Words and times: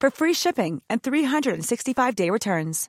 for 0.00 0.10
free 0.10 0.34
shipping 0.34 0.82
and 0.88 0.98
365-day 1.02 2.30
returns. 2.30 2.88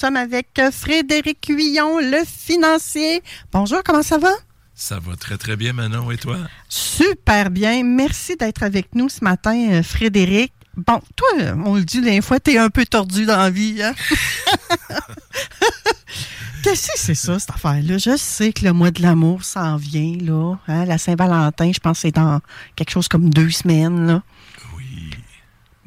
Nous 0.00 0.06
sommes 0.06 0.16
avec 0.16 0.60
Frédéric 0.70 1.46
Huillon, 1.48 1.98
le 1.98 2.24
financier. 2.24 3.20
Bonjour, 3.52 3.82
comment 3.84 4.04
ça 4.04 4.16
va? 4.16 4.30
Ça 4.72 5.00
va 5.00 5.16
très 5.16 5.36
très 5.36 5.56
bien 5.56 5.72
Manon 5.72 6.12
et 6.12 6.16
toi? 6.16 6.36
Super 6.68 7.50
bien. 7.50 7.82
Merci 7.82 8.36
d'être 8.36 8.62
avec 8.62 8.94
nous 8.94 9.08
ce 9.08 9.24
matin, 9.24 9.56
euh, 9.72 9.82
Frédéric. 9.82 10.52
Bon, 10.76 11.00
toi, 11.16 11.28
on 11.66 11.74
le 11.74 11.84
dit 11.84 12.00
des 12.00 12.20
fois, 12.20 12.38
t'es 12.38 12.58
un 12.58 12.70
peu 12.70 12.86
tordu 12.86 13.26
dans 13.26 13.38
la 13.38 13.50
vie, 13.50 13.82
hein? 13.82 13.92
Qu'est-ce 16.62 16.86
que 16.86 16.98
c'est 16.98 17.16
ça, 17.16 17.40
cette 17.40 17.50
affaire-là? 17.50 17.98
Je 17.98 18.16
sais 18.16 18.52
que 18.52 18.64
le 18.64 18.72
mois 18.72 18.92
de 18.92 19.02
l'amour 19.02 19.42
s'en 19.42 19.76
vient, 19.76 20.16
là. 20.20 20.56
Hein? 20.68 20.84
La 20.84 20.98
Saint-Valentin, 20.98 21.72
je 21.72 21.80
pense 21.80 21.98
que 21.98 22.02
c'est 22.02 22.14
dans 22.14 22.40
quelque 22.76 22.90
chose 22.90 23.08
comme 23.08 23.30
deux 23.30 23.50
semaines, 23.50 24.06
là. 24.06 24.22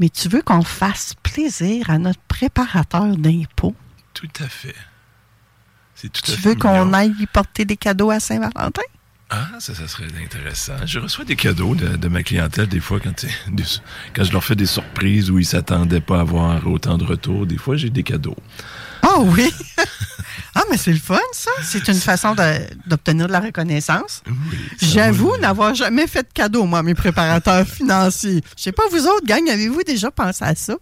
Mais 0.01 0.09
tu 0.09 0.27
veux 0.29 0.41
qu'on 0.41 0.63
fasse 0.63 1.13
plaisir 1.21 1.91
à 1.91 1.99
notre 1.99 2.19
préparateur 2.27 3.15
d'impôts? 3.17 3.75
Tout 4.15 4.27
à 4.39 4.47
fait. 4.47 4.73
C'est 5.93 6.11
tout 6.11 6.23
Tu 6.23 6.31
à 6.31 6.35
veux 6.37 6.55
qu'on 6.55 6.91
aille 6.93 7.13
lui 7.13 7.27
porter 7.27 7.65
des 7.65 7.77
cadeaux 7.77 8.09
à 8.09 8.19
Saint-Valentin? 8.19 8.81
Ah, 9.29 9.47
ça, 9.59 9.75
ça 9.75 9.87
serait 9.87 10.07
intéressant. 10.21 10.73
Je 10.87 10.97
reçois 10.97 11.23
des 11.23 11.35
cadeaux 11.35 11.75
de, 11.75 11.95
de 11.97 12.07
ma 12.07 12.23
clientèle 12.23 12.67
des 12.67 12.79
fois 12.79 12.99
quand, 12.99 13.13
c'est 13.15 13.29
des- 13.51 13.63
quand 14.15 14.23
je 14.23 14.31
leur 14.33 14.43
fais 14.43 14.55
des 14.55 14.65
surprises 14.65 15.29
où 15.29 15.37
ils 15.37 15.45
s'attendaient 15.45 16.01
pas 16.01 16.17
à 16.17 16.21
avoir 16.21 16.65
autant 16.67 16.97
de 16.97 17.03
retours. 17.05 17.45
Des 17.45 17.57
fois, 17.57 17.75
j'ai 17.77 17.91
des 17.91 18.03
cadeaux. 18.03 18.35
Ah 19.13 19.19
oui! 19.19 19.53
ah, 20.55 20.63
mais 20.69 20.77
c'est 20.77 20.93
le 20.93 20.99
fun, 20.99 21.19
ça. 21.33 21.51
C'est 21.63 21.87
une 21.89 21.99
façon 21.99 22.33
d'obtenir 22.85 23.27
de 23.27 23.31
la 23.31 23.41
reconnaissance. 23.41 24.23
Oui, 24.27 24.57
J'avoue 24.81 25.35
n'avoir 25.37 25.75
jamais 25.75 26.07
fait 26.07 26.23
de 26.23 26.33
cadeau, 26.33 26.65
moi, 26.65 26.79
à 26.79 26.83
mes 26.83 26.95
préparateurs 26.95 27.67
financiers. 27.67 28.41
Je 28.57 28.63
sais 28.63 28.71
pas, 28.71 28.83
vous 28.89 29.07
autres, 29.07 29.25
gang, 29.25 29.47
avez-vous 29.49 29.83
déjà 29.83 30.11
pensé 30.11 30.43
à 30.45 30.55
ça? 30.55 30.75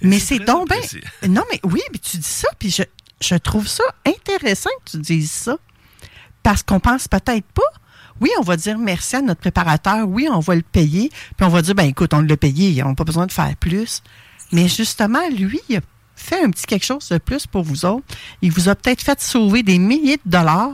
Mais 0.00 0.18
c'est 0.18 0.38
donc 0.38 0.68
bien. 0.68 0.80
Non, 1.28 1.42
mais 1.50 1.60
oui, 1.64 1.80
mais 1.92 1.98
tu 1.98 2.16
dis 2.16 2.28
ça, 2.28 2.48
puis 2.58 2.70
je, 2.70 2.82
je 3.20 3.34
trouve 3.34 3.68
ça 3.68 3.84
intéressant 4.06 4.70
que 4.84 4.92
tu 4.92 4.98
dises 4.98 5.30
ça. 5.30 5.56
Parce 6.42 6.62
qu'on 6.62 6.80
pense 6.80 7.06
peut-être 7.06 7.46
pas. 7.54 7.62
Oui, 8.20 8.30
on 8.38 8.42
va 8.42 8.56
dire 8.56 8.78
merci 8.78 9.16
à 9.16 9.22
notre 9.22 9.40
préparateur. 9.40 10.08
Oui, 10.08 10.28
on 10.30 10.40
va 10.40 10.54
le 10.54 10.62
payer. 10.62 11.10
Puis 11.36 11.46
on 11.46 11.48
va 11.48 11.62
dire, 11.62 11.74
ben 11.74 11.84
écoute, 11.84 12.14
on 12.14 12.20
l'a 12.20 12.36
payé. 12.36 12.82
On 12.82 12.90
n'a 12.90 12.94
pas 12.94 13.04
besoin 13.04 13.26
de 13.26 13.32
faire 13.32 13.54
plus. 13.60 14.02
Mais 14.52 14.68
justement, 14.68 15.28
lui, 15.30 15.60
il 15.68 15.76
a 15.76 15.80
fait 16.22 16.42
un 16.44 16.50
petit 16.50 16.66
quelque 16.66 16.84
chose 16.86 17.08
de 17.08 17.18
plus 17.18 17.46
pour 17.46 17.62
vous 17.62 17.84
autres. 17.84 18.04
Il 18.40 18.50
vous 18.52 18.68
a 18.68 18.74
peut-être 18.74 19.02
fait 19.02 19.20
sauver 19.20 19.62
des 19.62 19.78
milliers 19.78 20.18
de 20.24 20.30
dollars. 20.30 20.72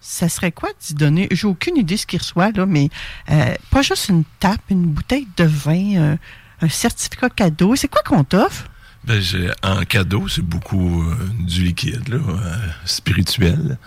Ça 0.00 0.28
serait 0.28 0.52
quoi 0.52 0.68
d'y 0.86 0.94
donner? 0.94 1.26
J'ai 1.32 1.46
aucune 1.48 1.76
idée 1.76 1.96
ce 1.96 2.06
qu'il 2.06 2.20
reçoit, 2.20 2.50
là, 2.52 2.64
mais 2.66 2.90
euh, 3.30 3.54
pas 3.70 3.82
juste 3.82 4.08
une 4.08 4.24
tape, 4.38 4.60
une 4.70 4.84
bouteille 4.86 5.26
de 5.36 5.44
vin, 5.44 5.96
euh, 5.96 6.16
un 6.60 6.68
certificat 6.68 7.28
cadeau. 7.30 7.74
C'est 7.74 7.88
quoi 7.88 8.02
qu'on 8.02 8.22
t'offre? 8.22 8.66
Ben, 9.04 9.20
j'ai- 9.20 9.50
en 9.62 9.84
cadeau, 9.84 10.26
c'est 10.28 10.42
beaucoup 10.42 11.02
euh, 11.02 11.16
du 11.40 11.62
liquide, 11.62 12.08
là, 12.08 12.16
euh, 12.18 12.56
spirituel. 12.84 13.78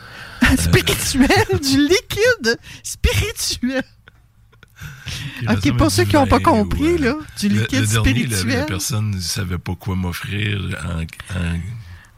spirituel, 0.58 1.60
du 1.62 1.78
liquide 1.88 2.58
spirituel? 2.84 3.84
OK, 5.50 5.78
pour 5.78 5.90
ceux 5.92 6.04
qui 6.06 6.16
n'ont 6.16 6.28
pas 6.28 6.38
vin 6.38 6.44
compris, 6.44 6.94
ou, 6.94 6.98
là, 6.98 7.16
du 7.40 7.50
le- 7.50 7.62
liquide 7.62 7.80
le 7.82 7.88
dernier, 7.88 8.14
la- 8.28 8.38
spirituel. 8.38 8.60
La, 8.60 8.66
personne 8.66 9.12
ne 9.12 9.20
savait 9.20 9.58
pas 9.58 9.76
quoi 9.76 9.96
m'offrir 9.96 10.60
en, 10.86 11.02
en 11.02 11.60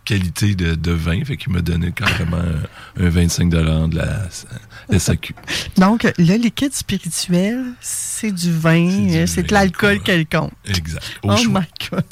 qualité 0.03 0.55
de, 0.55 0.75
de 0.75 0.91
vin, 0.91 1.23
fait 1.23 1.37
qu'il 1.37 1.53
m'a 1.53 1.61
donné 1.61 1.91
carrément 1.91 2.37
un, 2.37 3.05
un 3.05 3.09
25 3.09 3.49
de 3.49 3.97
la 3.97 4.27
SAQ. 4.99 5.33
Donc, 5.77 6.11
le 6.17 6.35
liquide 6.37 6.73
spirituel, 6.73 7.63
c'est 7.81 8.31
du 8.31 8.51
vin, 8.51 9.25
C'est 9.27 9.41
euh, 9.41 9.43
de 9.43 9.53
l'alcool 9.53 10.01
quelconque. 10.01 10.51
Exact. 10.65 11.03
Au 11.23 11.31
Oh 11.31 11.37
choix. 11.37 11.61
my 11.61 11.89
God. 11.89 12.03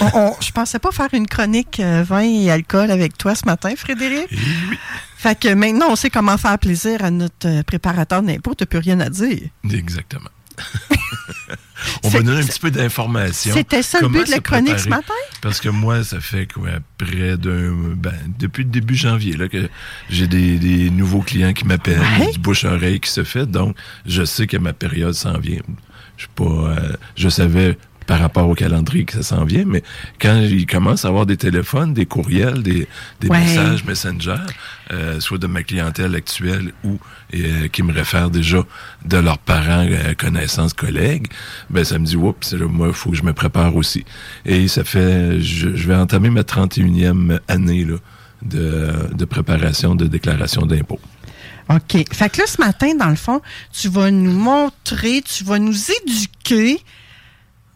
On- 0.00 0.18
on- 0.18 0.34
je 0.40 0.50
pensais 0.52 0.78
pas 0.78 0.90
faire 0.92 1.08
une 1.12 1.26
chronique 1.26 1.80
euh, 1.80 2.02
vin 2.02 2.20
et 2.22 2.50
alcool 2.50 2.90
avec 2.90 3.16
toi 3.18 3.34
ce 3.34 3.44
matin, 3.46 3.74
Frédéric. 3.76 4.26
Et 4.32 4.36
oui, 4.70 4.76
Fait 5.16 5.38
que 5.38 5.52
maintenant, 5.54 5.86
on 5.90 5.96
sait 5.96 6.10
comment 6.10 6.36
faire 6.38 6.58
plaisir 6.58 7.04
à 7.04 7.10
notre 7.10 7.46
euh, 7.48 7.62
préparateur 7.62 8.22
d'impôts. 8.22 8.54
T'as 8.54 8.66
plus 8.66 8.78
rien 8.78 9.00
à 9.00 9.08
dire. 9.10 9.48
exactement. 9.72 10.30
On 12.04 12.08
va 12.08 12.20
donner 12.22 12.40
un 12.40 12.44
petit 12.46 12.60
peu 12.60 12.70
d'informations. 12.70 13.54
C'était 13.54 13.82
ça 13.82 14.00
le 14.00 14.08
but 14.08 14.26
de 14.26 14.30
la 14.30 14.40
chronique 14.40 14.78
ce 14.78 14.88
matin? 14.88 15.12
Parce 15.40 15.60
que 15.60 15.68
moi, 15.68 16.02
ça 16.04 16.20
fait 16.20 16.50
quoi, 16.52 16.68
près 16.98 17.36
d'un... 17.36 17.72
Ben, 17.96 18.14
depuis 18.38 18.64
le 18.64 18.70
début 18.70 18.94
janvier, 18.96 19.36
là, 19.36 19.48
que 19.48 19.68
j'ai 20.10 20.26
des, 20.26 20.58
des 20.58 20.90
nouveaux 20.90 21.20
clients 21.22 21.52
qui 21.52 21.64
m'appellent, 21.66 22.00
Ouais. 22.20 22.32
du 22.32 22.38
bouche-oreille 22.38 23.00
qui 23.00 23.10
se 23.10 23.24
fait, 23.24 23.46
donc 23.46 23.76
je 24.06 24.24
sais 24.24 24.46
que 24.46 24.56
ma 24.56 24.72
période 24.72 25.14
s'en 25.14 25.38
vient. 25.38 25.60
Je 26.16 26.22
suis 26.22 26.30
pas... 26.34 26.44
euh, 26.44 26.92
je 27.16 27.28
savais 27.28 27.76
par 28.06 28.20
rapport 28.20 28.48
au 28.48 28.54
calendrier 28.54 29.04
que 29.04 29.12
ça 29.14 29.22
s'en 29.22 29.44
vient, 29.44 29.64
mais 29.66 29.82
quand 30.20 30.36
ils 30.40 30.66
commencent 30.66 31.04
à 31.04 31.08
avoir 31.08 31.26
des 31.26 31.36
téléphones, 31.36 31.92
des 31.92 32.06
courriels, 32.06 32.62
des, 32.62 32.86
des 33.20 33.28
Ouais. 33.28 33.40
messages 33.40 33.84
Messenger, 33.84 34.36
euh, 34.92 35.18
soit 35.20 35.38
de 35.38 35.46
ma 35.46 35.62
clientèle 35.62 36.14
actuelle 36.14 36.72
ou 36.84 36.98
euh, 37.34 37.68
qui 37.68 37.82
me 37.82 37.92
réfèrent 37.92 38.30
déjà 38.30 38.62
de 39.04 39.16
leurs 39.16 39.38
parents, 39.38 39.86
euh, 39.90 40.14
connaissances, 40.16 40.72
collègues, 40.72 41.26
ben 41.70 41.84
ça 41.84 41.98
me 41.98 42.06
dit, 42.06 42.16
oups, 42.16 42.52
là, 42.52 42.66
moi, 42.66 42.88
il 42.88 42.94
faut 42.94 43.10
que 43.10 43.16
je 43.16 43.24
me 43.24 43.32
prépare 43.32 43.74
aussi. 43.76 44.04
Et 44.44 44.68
ça 44.68 44.84
fait, 44.84 45.40
je, 45.40 45.74
je 45.74 45.88
vais 45.88 45.96
entamer 45.96 46.30
ma 46.30 46.42
31e 46.42 47.38
année 47.48 47.84
là, 47.84 47.96
de, 48.42 48.92
de 49.14 49.24
préparation 49.24 49.94
de 49.94 50.06
déclaration 50.06 50.66
d'impôt. 50.66 51.00
OK. 51.68 52.04
Fait 52.12 52.30
que 52.30 52.38
là, 52.40 52.46
ce 52.46 52.60
matin, 52.60 52.94
dans 52.94 53.08
le 53.08 53.16
fond, 53.16 53.40
tu 53.72 53.88
vas 53.88 54.12
nous 54.12 54.30
montrer, 54.30 55.22
tu 55.22 55.42
vas 55.42 55.58
nous 55.58 55.74
éduquer 56.04 56.78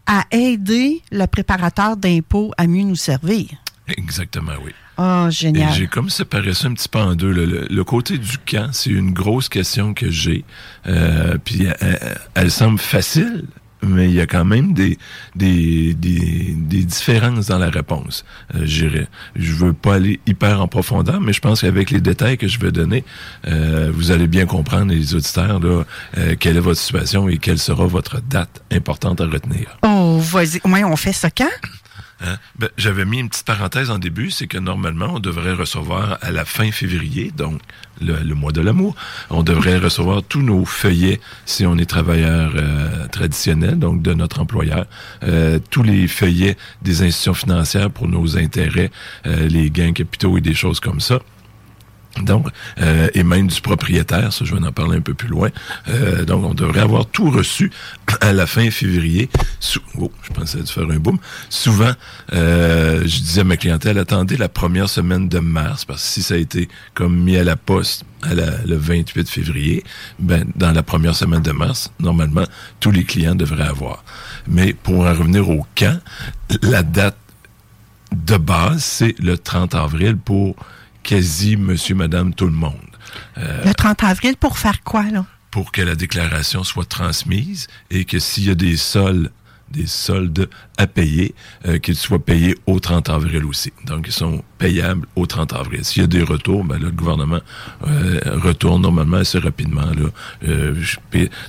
à 0.07 0.25
aider 0.31 1.03
le 1.13 1.27
préparateur 1.27 1.97
d'impôts 1.97 2.53
à 2.57 2.67
mieux 2.67 2.83
nous 2.85 2.97
servir. 2.97 3.47
Exactement, 3.89 4.53
oui. 4.65 4.73
Ah, 4.97 5.27
Et 5.29 5.33
génial. 5.33 5.73
j'ai 5.73 5.87
comme 5.87 6.11
séparé 6.11 6.53
ça 6.53 6.69
un 6.69 6.75
petit 6.75 6.89
peu 6.89 6.99
en 6.99 7.15
deux. 7.15 7.33
Le, 7.33 7.67
le 7.71 7.85
côté 7.85 8.19
du 8.19 8.37
camp, 8.39 8.69
c'est 8.73 8.91
une 8.91 9.13
grosse 9.13 9.49
question 9.49 9.95
que 9.95 10.11
j'ai. 10.11 10.45
Euh, 10.87 11.39
puis 11.43 11.67
elle, 11.81 12.19
elle 12.35 12.51
semble 12.51 12.79
facile, 12.79 13.45
mais 13.83 14.09
il 14.09 14.15
y 14.15 14.21
a 14.21 14.27
quand 14.27 14.45
même 14.45 14.73
des, 14.73 14.99
des, 15.35 15.95
des, 15.95 16.55
des 16.57 16.85
différences 16.85 17.47
dans 17.47 17.59
la 17.59 17.71
réponse. 17.71 18.25
Euh, 18.55 18.61
j'irais. 18.65 19.09
je 19.37 19.53
veux 19.53 19.73
pas 19.73 19.95
aller 19.95 20.21
hyper 20.27 20.61
en 20.61 20.69
profondeur, 20.69 21.21
mais 21.21 21.33
je 21.33 21.41
pense 21.41 21.63
qu'avec 21.63 21.91
les 21.91 22.01
détails 22.01 22.39
que 22.39 22.49
je 22.49 22.59
vais 22.59 22.73
donner, 22.73 23.05
euh, 23.47 23.91
vous 23.93 24.11
allez 24.11 24.27
bien 24.27 24.47
comprendre, 24.47 24.93
les 24.93 25.15
auditeurs, 25.15 25.61
là, 25.61 25.85
euh, 26.19 26.35
quelle 26.39 26.57
est 26.57 26.61
votre 26.61 26.81
situation 26.81 27.29
et 27.29 27.39
quelle 27.39 27.59
sera 27.59 27.87
votre 27.87 28.21
date 28.21 28.63
importante 28.71 29.21
à 29.21 29.27
retenir. 29.27 29.79
Oh, 29.83 30.19
vas-y. 30.21 30.61
Ouais, 30.65 30.85
on 30.85 30.97
fait 30.97 31.13
ça 31.13 31.31
quand? 31.31 31.49
Hein? 32.21 32.37
Ben, 32.59 32.69
J'avais 32.77 33.05
mis 33.05 33.19
une 33.19 33.29
petite 33.29 33.47
parenthèse 33.47 33.91
en 33.91 33.99
début, 33.99 34.31
c'est 34.31 34.47
que 34.47 34.59
normalement, 34.59 35.15
on 35.15 35.21
devrait 35.21 35.53
recevoir 35.53 36.19
à 36.21 36.31
la 36.31 36.45
fin 36.45 36.71
février, 36.71 37.31
donc 37.37 37.61
le, 38.01 38.35
mois 38.35 38.53
de 38.53 38.61
l'amour, 38.61 38.95
on 39.29 39.43
devrait 39.43 39.79
recevoir 39.79 40.23
tous 40.23 40.43
nos 40.43 40.65
feuillets 40.65 41.21
si 41.45 41.67
on 41.67 41.77
est 41.79 41.89
travailleur 41.89 42.53
euh, 42.57 43.07
traditionnel, 43.09 43.79
donc 43.79 44.03
de 44.03 44.15
notre 44.15 44.41
employeur, 44.41 44.87
euh, 45.23 45.59
tous 45.71 45.83
les 45.83 46.09
feuillets 46.09 46.57
des 46.83 47.03
institutions 47.03 47.35
financières 47.35 47.91
pour 47.91 48.09
nos 48.09 48.39
intérêts, 48.39 48.91
euh, 49.27 49.49
les 49.49 49.71
gains 49.71 49.93
capitaux 49.93 50.39
et 50.39 50.41
des 50.41 50.55
choses 50.55 50.81
comme 50.81 51.01
ça. 51.01 51.21
Donc, 52.19 52.49
euh, 52.81 53.09
et 53.15 53.23
même 53.23 53.47
du 53.47 53.61
propriétaire, 53.61 54.33
ça 54.33 54.45
je 54.45 54.55
vais 54.55 54.67
en 54.67 54.73
parler 54.73 54.99
un 54.99 55.01
peu 55.01 55.15
plus 55.15 55.29
loin. 55.29 55.51
Euh, 55.89 56.25
donc, 56.25 56.45
on 56.45 56.55
devrait 56.55 56.81
avoir 56.81 57.07
tout 57.07 57.31
reçu 57.31 57.71
à 58.21 58.33
la 58.33 58.47
fin 58.47 58.71
février. 58.71 59.29
oh, 59.99 60.11
je 60.23 60.33
pensais 60.33 60.59
faire 60.67 60.91
un 60.91 60.99
boom. 60.99 61.19
Souvent, 61.49 61.93
euh, 62.33 63.03
je 63.03 63.19
disais 63.21 63.43
à 63.43 63.45
ma 63.45 63.57
clientèle, 63.57 63.99
attendez 63.99 64.37
la 64.37 64.49
première 64.49 64.89
semaine 64.89 65.29
de 65.29 65.39
mars, 65.39 65.85
parce 65.85 66.03
que 66.03 66.09
si 66.09 66.23
ça 66.23 66.35
a 66.35 66.39
été 66.39 66.69
comme 66.95 67.17
mis 67.17 67.37
à 67.37 67.45
la 67.45 67.57
poste 67.57 68.05
à 68.23 68.35
le 68.35 68.77
28 68.77 69.29
février, 69.29 69.85
ben, 70.19 70.45
dans 70.57 70.73
la 70.73 70.83
première 70.83 71.15
semaine 71.15 71.43
de 71.43 71.53
mars, 71.53 71.93
normalement, 72.01 72.45
tous 72.81 72.91
les 72.91 73.05
clients 73.05 73.35
devraient 73.35 73.69
avoir. 73.69 74.05
Mais 74.47 74.75
pour 74.75 75.07
en 75.07 75.11
revenir 75.11 75.49
au 75.49 75.65
camp, 75.75 75.99
la 76.63 76.83
date 76.83 77.17
de 78.13 78.37
base, 78.37 78.83
c'est 78.83 79.19
le 79.21 79.39
30 79.39 79.75
avril 79.75 80.17
pour 80.17 80.57
quasi 81.03 81.57
monsieur, 81.57 81.95
madame, 81.95 82.35
tout 82.35 82.47
le 82.47 82.53
monde. 82.53 82.75
Euh, 83.39 83.65
le 83.65 83.75
30 83.75 84.05
avril, 84.05 84.37
pour 84.37 84.59
faire 84.59 84.83
quoi, 84.83 85.05
là? 85.05 85.25
Pour 85.51 85.73
que 85.73 85.83
la 85.83 85.95
déclaration 85.95 86.63
soit 86.63 86.89
transmise 86.89 87.67
et 87.91 88.05
que 88.05 88.19
s'il 88.19 88.47
y 88.47 88.51
a 88.51 88.55
des 88.55 88.77
soldes, 88.77 89.33
des 89.71 89.87
soldes 89.87 90.49
à 90.79 90.87
payer, 90.87 91.35
euh, 91.67 91.79
qu'ils 91.79 91.97
soient 91.97 92.25
payés 92.25 92.57
au 92.67 92.81
30 92.81 93.09
avril 93.09 93.45
aussi. 93.45 93.73
Donc, 93.87 94.07
ils 94.07 94.13
sont 94.13 94.45
payables 94.59 95.07
au 95.17 95.27
30 95.27 95.53
avril. 95.53 95.85
S'il 95.85 96.03
y 96.03 96.05
a 96.05 96.09
des 96.09 96.23
retours, 96.23 96.65
ben 96.65 96.79
là, 96.79 96.87
le 96.87 96.91
gouvernement 96.93 97.41
euh, 97.87 98.21
retourne 98.43 98.83
normalement 98.83 99.19
assez 99.19 99.39
rapidement. 99.39 99.87
Là. 100.43 100.49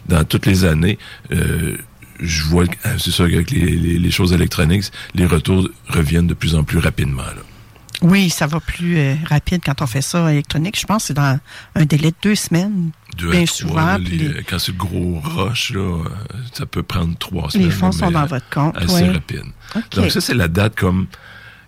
dans 0.07 0.23
toutes 0.23 0.45
les 0.45 0.65
années, 0.65 0.97
je 2.19 2.43
vois, 2.43 2.65
c'est 2.99 3.11
ça, 3.11 3.23
avec 3.23 3.49
les, 3.49 3.75
les, 3.75 4.11
choses 4.11 4.33
électroniques, 4.33 4.91
les 5.15 5.25
retours 5.25 5.67
reviennent 5.87 6.27
de 6.27 6.35
plus 6.35 6.55
en 6.55 6.63
plus 6.63 6.77
rapidement. 6.77 7.23
Là. 7.23 7.41
Oui, 8.01 8.29
ça 8.29 8.47
va 8.47 8.59
plus 8.59 8.97
euh, 8.97 9.15
rapide 9.25 9.61
quand 9.63 9.81
on 9.81 9.87
fait 9.87 10.01
ça 10.01 10.31
électronique. 10.31 10.79
Je 10.79 10.85
pense 10.85 11.03
que 11.03 11.07
c'est 11.07 11.13
dans 11.13 11.39
un 11.75 11.85
délai 11.85 12.11
de 12.11 12.15
deux 12.21 12.35
semaines. 12.35 12.91
Deux 13.17 13.29
bien 13.29 13.45
souvent. 13.45 13.97
Quand 14.49 14.59
c'est 14.59 14.75
gros 14.75 15.19
rush, 15.23 15.73
là, 15.73 15.79
euh, 15.79 16.03
ça 16.53 16.65
peut 16.65 16.83
prendre 16.83 17.15
trois 17.17 17.51
semaines. 17.51 17.67
Les 17.67 17.73
fonds 17.73 17.91
sont 17.91 18.09
dans 18.09 18.25
votre 18.25 18.49
compte. 18.49 18.75
Assez 18.77 19.07
rapide. 19.07 19.45
Donc 19.91 20.11
ça, 20.11 20.21
c'est 20.21 20.33
la 20.33 20.47
date 20.47 20.75
comme 20.75 21.07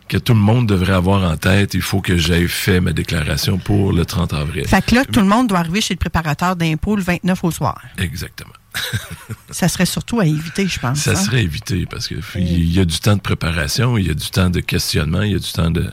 que 0.10 0.18
tout 0.18 0.34
le 0.34 0.40
monde 0.40 0.68
devrait 0.68 0.94
avoir 0.94 1.30
en 1.30 1.38
tête. 1.38 1.74
Il 1.76 1.82
faut 1.82 2.02
que 2.02 2.18
j'aie 2.18 2.48
fait 2.48 2.80
ma 2.80 2.94
déclaration 2.94 3.58
pour 3.58 3.94
le 3.94 4.06
30 4.06 4.34
avril. 4.34 4.68
Fait 4.68 4.84
que 4.84 4.96
là, 4.96 5.06
tout 5.06 5.20
le 5.20 5.26
monde 5.26 5.48
doit 5.48 5.60
arriver 5.60 5.82
chez 5.82 5.94
le 5.94 6.00
préparateur 6.00 6.56
d'impôts 6.56 6.96
le 6.96 7.04
29 7.04 7.44
au 7.44 7.52
soir. 7.52 7.82
Exactement. 7.98 8.54
ça 9.50 9.68
serait 9.68 9.86
surtout 9.86 10.20
à 10.20 10.26
éviter, 10.26 10.68
je 10.68 10.80
pense. 10.80 11.00
Ça 11.00 11.12
hein? 11.12 11.16
serait 11.16 11.38
à 11.38 11.42
éviter 11.42 11.86
parce 11.86 12.08
qu'il 12.08 12.74
y 12.74 12.80
a 12.80 12.86
du 12.86 13.00
temps 13.00 13.16
de 13.16 13.22
préparation, 13.22 13.98
il 13.98 14.08
y 14.08 14.10
a 14.10 14.14
du 14.14 14.30
temps 14.30 14.50
de 14.50 14.60
questionnement, 14.60 15.22
il 15.22 15.34
y 15.34 15.36
a 15.36 15.40
du 15.40 15.52
temps 15.52 15.72
de, 15.72 15.90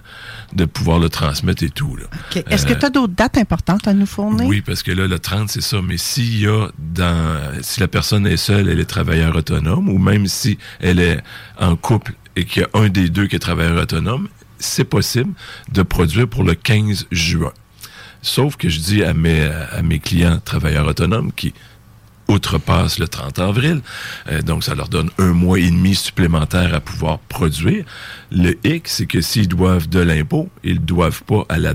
de 0.54 0.64
pouvoir 0.64 0.98
le 0.98 1.08
transmettre 1.08 1.62
et 1.62 1.70
tout. 1.70 1.96
Est-ce 2.48 2.66
que 2.66 2.72
euh, 2.72 2.78
tu 2.78 2.86
as 2.86 2.90
d'autres 2.90 3.14
dates 3.14 3.38
importantes 3.38 3.86
à 3.86 3.92
nous 3.92 4.06
fournir? 4.06 4.46
Oui, 4.46 4.60
parce 4.60 4.82
que 4.82 4.92
là, 4.92 5.06
le 5.06 5.18
30, 5.18 5.48
c'est 5.50 5.60
ça. 5.60 5.80
Mais 5.82 5.96
s'il 5.96 6.40
y 6.40 6.46
a 6.46 6.68
dans. 6.78 7.40
Si 7.62 7.80
la 7.80 7.88
personne 7.88 8.26
est 8.26 8.36
seule, 8.36 8.68
elle 8.68 8.80
est 8.80 8.84
travailleur 8.84 9.36
autonome, 9.36 9.88
ou 9.88 9.98
même 9.98 10.26
si 10.26 10.58
elle 10.80 11.00
est 11.00 11.20
en 11.58 11.76
couple 11.76 12.14
et 12.36 12.44
qu'il 12.44 12.62
y 12.62 12.64
a 12.64 12.68
un 12.74 12.88
des 12.88 13.08
deux 13.08 13.26
qui 13.26 13.36
est 13.36 13.40
travailleur 13.40 13.82
autonome, 13.82 14.28
c'est 14.58 14.84
possible 14.84 15.32
de 15.72 15.82
produire 15.82 16.28
pour 16.28 16.44
le 16.44 16.54
15 16.54 17.06
juin. 17.10 17.52
Sauf 18.22 18.56
que 18.56 18.68
je 18.68 18.80
dis 18.80 19.02
à 19.02 19.14
mes, 19.14 19.42
à 19.42 19.82
mes 19.82 19.98
clients 19.98 20.40
travailleurs 20.44 20.86
autonomes 20.86 21.32
qui 21.32 21.54
outrepasse 22.30 22.98
le 22.98 23.08
30 23.08 23.38
avril. 23.38 23.82
Euh, 24.30 24.40
donc, 24.42 24.64
ça 24.64 24.74
leur 24.74 24.88
donne 24.88 25.10
un 25.18 25.32
mois 25.32 25.58
et 25.58 25.70
demi 25.70 25.94
supplémentaire 25.94 26.74
à 26.74 26.80
pouvoir 26.80 27.18
produire. 27.18 27.84
Le 28.30 28.56
hic, 28.64 28.88
c'est 28.88 29.06
que 29.06 29.20
s'ils 29.20 29.48
doivent 29.48 29.88
de 29.88 30.00
l'impôt, 30.00 30.48
ils 30.64 30.74
ne 30.74 30.86
doivent 30.86 31.22
pas 31.24 31.44
à 31.48 31.58
la, 31.58 31.74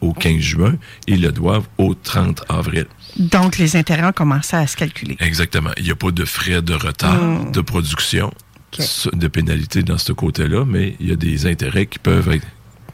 au 0.00 0.12
15 0.12 0.40
juin, 0.40 0.74
ils 1.06 1.22
le 1.22 1.32
doivent 1.32 1.68
au 1.78 1.94
30 1.94 2.44
avril. 2.48 2.86
Donc, 3.16 3.58
les 3.58 3.76
intérêts 3.76 4.06
ont 4.06 4.12
commencé 4.12 4.56
à 4.56 4.66
se 4.66 4.76
calculer. 4.76 5.16
Exactement. 5.20 5.70
Il 5.76 5.84
n'y 5.84 5.90
a 5.90 5.96
pas 5.96 6.10
de 6.10 6.24
frais 6.24 6.62
de 6.62 6.74
retard 6.74 7.22
hmm. 7.22 7.52
de 7.52 7.60
production, 7.60 8.32
de 9.12 9.28
pénalité 9.28 9.82
dans 9.82 9.98
ce 9.98 10.12
côté-là, 10.12 10.64
mais 10.66 10.96
il 10.98 11.08
y 11.08 11.12
a 11.12 11.16
des 11.16 11.46
intérêts 11.46 11.86
qui 11.86 11.98
peuvent 11.98 12.30
être, 12.30 12.46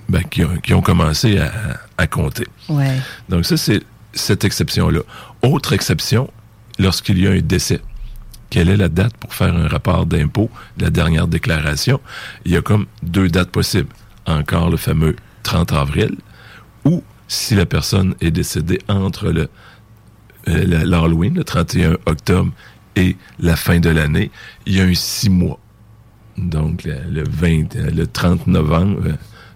ben, 0.08 0.22
qui, 0.24 0.74
ont, 0.74 0.82
commencé 0.82 1.38
à, 1.38 1.52
à 1.96 2.06
compter. 2.06 2.46
Ouais. 2.68 2.96
Donc, 3.28 3.44
ça, 3.46 3.56
c'est 3.56 3.82
cette 4.12 4.44
exception-là. 4.44 5.00
Autre 5.42 5.72
exception, 5.72 6.30
lorsqu'il 6.78 7.18
y 7.18 7.26
a 7.26 7.30
un 7.30 7.40
décès. 7.40 7.80
Quelle 8.50 8.70
est 8.70 8.76
la 8.76 8.88
date 8.88 9.16
pour 9.18 9.34
faire 9.34 9.54
un 9.54 9.68
rapport 9.68 10.06
d'impôt, 10.06 10.50
la 10.78 10.90
dernière 10.90 11.28
déclaration? 11.28 12.00
Il 12.44 12.52
y 12.52 12.56
a 12.56 12.62
comme 12.62 12.86
deux 13.02 13.28
dates 13.28 13.50
possibles. 13.50 13.90
Encore 14.26 14.70
le 14.70 14.76
fameux 14.76 15.16
30 15.42 15.72
avril, 15.72 16.16
ou 16.84 17.02
si 17.28 17.54
la 17.54 17.66
personne 17.66 18.14
est 18.20 18.30
décédée 18.30 18.78
entre 18.88 19.30
le 19.30 19.48
euh, 20.48 20.84
l'Halloween, 20.84 21.34
le 21.34 21.44
31 21.44 21.96
octobre, 22.06 22.52
et 22.96 23.16
la 23.38 23.54
fin 23.54 23.80
de 23.80 23.90
l'année, 23.90 24.30
il 24.66 24.76
y 24.76 24.80
a 24.80 24.84
un 24.84 24.94
six 24.94 25.30
mois. 25.30 25.58
Donc, 26.36 26.84
le, 26.84 27.24
20, 27.28 27.74
le 27.74 28.06
30 28.06 28.46
novembre, 28.46 29.02
euh, 29.06 29.12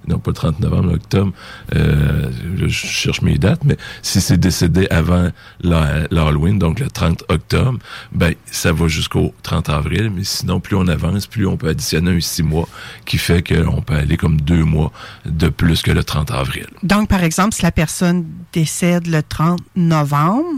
non 0.08 0.18
pas 0.18 0.30
le 0.30 0.34
30 0.34 0.60
novembre, 0.60 0.94
octobre, 0.94 1.32
euh, 1.74 2.30
je 2.56 2.68
cherche 2.68 3.22
mes 3.22 3.38
dates, 3.38 3.64
mais 3.64 3.76
si 4.02 4.20
c'est 4.20 4.36
décédé 4.38 4.86
avant 4.90 5.30
l'Halloween, 5.62 6.58
donc 6.58 6.80
le 6.80 6.88
30 6.88 7.24
octobre, 7.28 7.78
ben 8.12 8.34
ça 8.46 8.72
va 8.72 8.88
jusqu'au 8.88 9.34
30 9.42 9.68
avril, 9.68 10.10
mais 10.10 10.24
sinon, 10.24 10.60
plus 10.60 10.76
on 10.76 10.86
avance, 10.88 11.26
plus 11.26 11.46
on 11.46 11.56
peut 11.56 11.68
additionner 11.68 12.10
un 12.10 12.20
six 12.20 12.42
mois, 12.42 12.68
qui 13.04 13.18
fait 13.18 13.42
qu'on 13.46 13.82
peut 13.82 13.94
aller 13.94 14.16
comme 14.16 14.40
deux 14.40 14.64
mois 14.64 14.92
de 15.24 15.48
plus 15.48 15.82
que 15.82 15.90
le 15.90 16.04
30 16.04 16.30
avril. 16.30 16.66
Donc, 16.82 17.08
par 17.08 17.22
exemple, 17.22 17.54
si 17.54 17.62
la 17.62 17.72
personne 17.72 18.26
décède 18.52 19.06
le 19.06 19.22
30 19.22 19.60
novembre, 19.76 20.48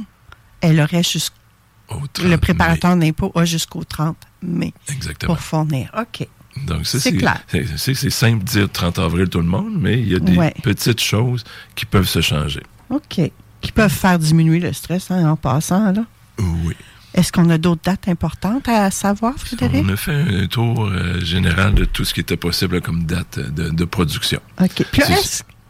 elle 0.60 0.80
aurait 0.80 1.02
jusqu'au... 1.02 1.36
Le 2.22 2.36
préparateur 2.36 2.96
d'impôt 2.96 3.30
a 3.34 3.44
jusqu'au 3.44 3.84
30 3.84 4.16
mai 4.42 4.72
Exactement. 4.88 5.34
pour 5.34 5.42
fournir. 5.42 5.90
OK. 5.98 6.26
Donc, 6.66 6.86
ça, 6.86 6.98
c'est 7.00 7.16
C'est 7.76 8.10
simple 8.10 8.44
de 8.44 8.48
dire 8.48 8.70
30 8.70 8.98
avril 8.98 9.28
tout 9.28 9.40
le 9.40 9.46
monde, 9.46 9.74
mais 9.78 10.00
il 10.00 10.08
y 10.08 10.14
a 10.14 10.18
des 10.18 10.52
petites 10.62 11.00
choses 11.00 11.44
qui 11.74 11.86
peuvent 11.86 12.08
se 12.08 12.20
changer. 12.20 12.62
OK. 12.90 13.20
Qui 13.60 13.72
peuvent 13.72 13.90
faire 13.90 14.18
diminuer 14.18 14.60
le 14.60 14.72
stress 14.72 15.10
hein, 15.10 15.28
en 15.28 15.36
passant, 15.36 15.92
là? 15.92 16.04
Oui. 16.38 16.74
Est-ce 17.14 17.30
qu'on 17.30 17.48
a 17.48 17.58
d'autres 17.58 17.82
dates 17.84 18.08
importantes 18.08 18.68
à 18.68 18.90
savoir, 18.90 19.34
Frédéric? 19.36 19.84
On 19.84 19.88
a 19.88 19.96
fait 19.96 20.12
un 20.12 20.46
tour 20.46 20.84
euh, 20.84 21.20
général 21.20 21.74
de 21.74 21.84
tout 21.84 22.04
ce 22.04 22.12
qui 22.12 22.20
était 22.20 22.36
possible 22.36 22.80
comme 22.80 23.04
date 23.04 23.38
de, 23.38 23.84
production. 23.84 24.40
OK. 24.60 24.84
Puis 24.90 25.02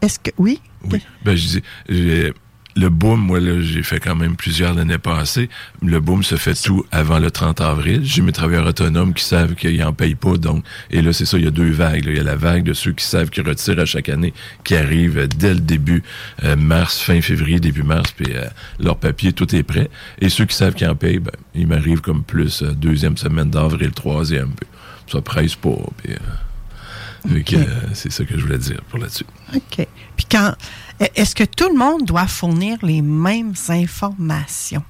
est-ce 0.01 0.19
que. 0.19 0.31
Oui? 0.37 0.59
Oui. 0.91 1.01
Ben, 1.23 1.35
je 1.35 1.47
dis, 1.47 2.31
le 2.75 2.89
boom, 2.89 3.21
moi, 3.21 3.39
là, 3.39 3.61
j'ai 3.61 3.83
fait 3.83 3.99
quand 4.01 4.15
même 4.15 4.35
plusieurs 4.35 4.73
l'année 4.73 4.97
passée. 4.97 5.49
Le 5.81 6.01
boom 6.01 6.23
se 6.23 6.35
fait 6.35 6.55
tout 6.55 6.85
avant 6.91 7.19
le 7.19 7.31
30 7.31 7.61
avril. 7.61 8.01
J'ai 8.03 8.21
mes 8.21 8.33
travailleurs 8.33 8.67
autonomes 8.67 9.13
qui 9.13 9.23
savent 9.23 9.55
qu'ils 9.55 9.79
n'en 9.79 9.93
payent 9.93 10.15
pas. 10.15 10.35
Donc, 10.35 10.65
et 10.91 11.01
là, 11.01 11.13
c'est 11.13 11.25
ça, 11.25 11.37
il 11.37 11.45
y 11.45 11.47
a 11.47 11.51
deux 11.51 11.71
vagues. 11.71 12.03
Il 12.05 12.17
y 12.17 12.19
a 12.19 12.23
la 12.23 12.35
vague 12.35 12.63
de 12.63 12.73
ceux 12.73 12.91
qui 12.91 13.05
savent 13.05 13.29
qu'ils 13.29 13.47
retirent 13.47 13.79
à 13.79 13.85
chaque 13.85 14.09
année, 14.09 14.33
qui 14.65 14.75
arrive 14.75 15.25
dès 15.27 15.53
le 15.53 15.61
début 15.61 16.03
euh, 16.43 16.57
mars, 16.57 16.99
fin 16.99 17.21
février, 17.21 17.61
début 17.61 17.83
mars, 17.83 18.11
puis 18.11 18.35
euh, 18.35 18.43
leur 18.79 18.97
papier, 18.97 19.31
tout 19.31 19.55
est 19.55 19.63
prêt. 19.63 19.89
Et 20.19 20.27
ceux 20.27 20.45
qui 20.45 20.55
savent 20.55 20.73
qu'ils 20.73 20.89
en 20.89 20.95
payent, 20.95 21.19
ben, 21.19 21.31
ils 21.53 21.67
m'arrivent 21.67 22.01
comme 22.01 22.23
plus 22.23 22.61
euh, 22.61 22.73
deuxième 22.73 23.15
semaine 23.15 23.49
d'avril, 23.49 23.91
troisième. 23.91 24.49
Puis, 24.49 24.67
ça 25.09 25.21
presse 25.21 25.55
pas. 25.55 25.77
Puis, 25.97 27.45
c'est 27.93 28.11
ça 28.11 28.25
que 28.25 28.37
je 28.37 28.43
voulais 28.43 28.57
dire 28.57 28.81
pour 28.89 28.99
là-dessus. 28.99 29.25
OK. 29.53 29.87
Puis 30.15 30.25
quand 30.29 30.53
est-ce 30.99 31.35
que 31.35 31.43
tout 31.43 31.69
le 31.69 31.77
monde 31.77 32.05
doit 32.05 32.27
fournir 32.27 32.77
les 32.81 33.01
mêmes 33.01 33.53
informations? 33.67 34.83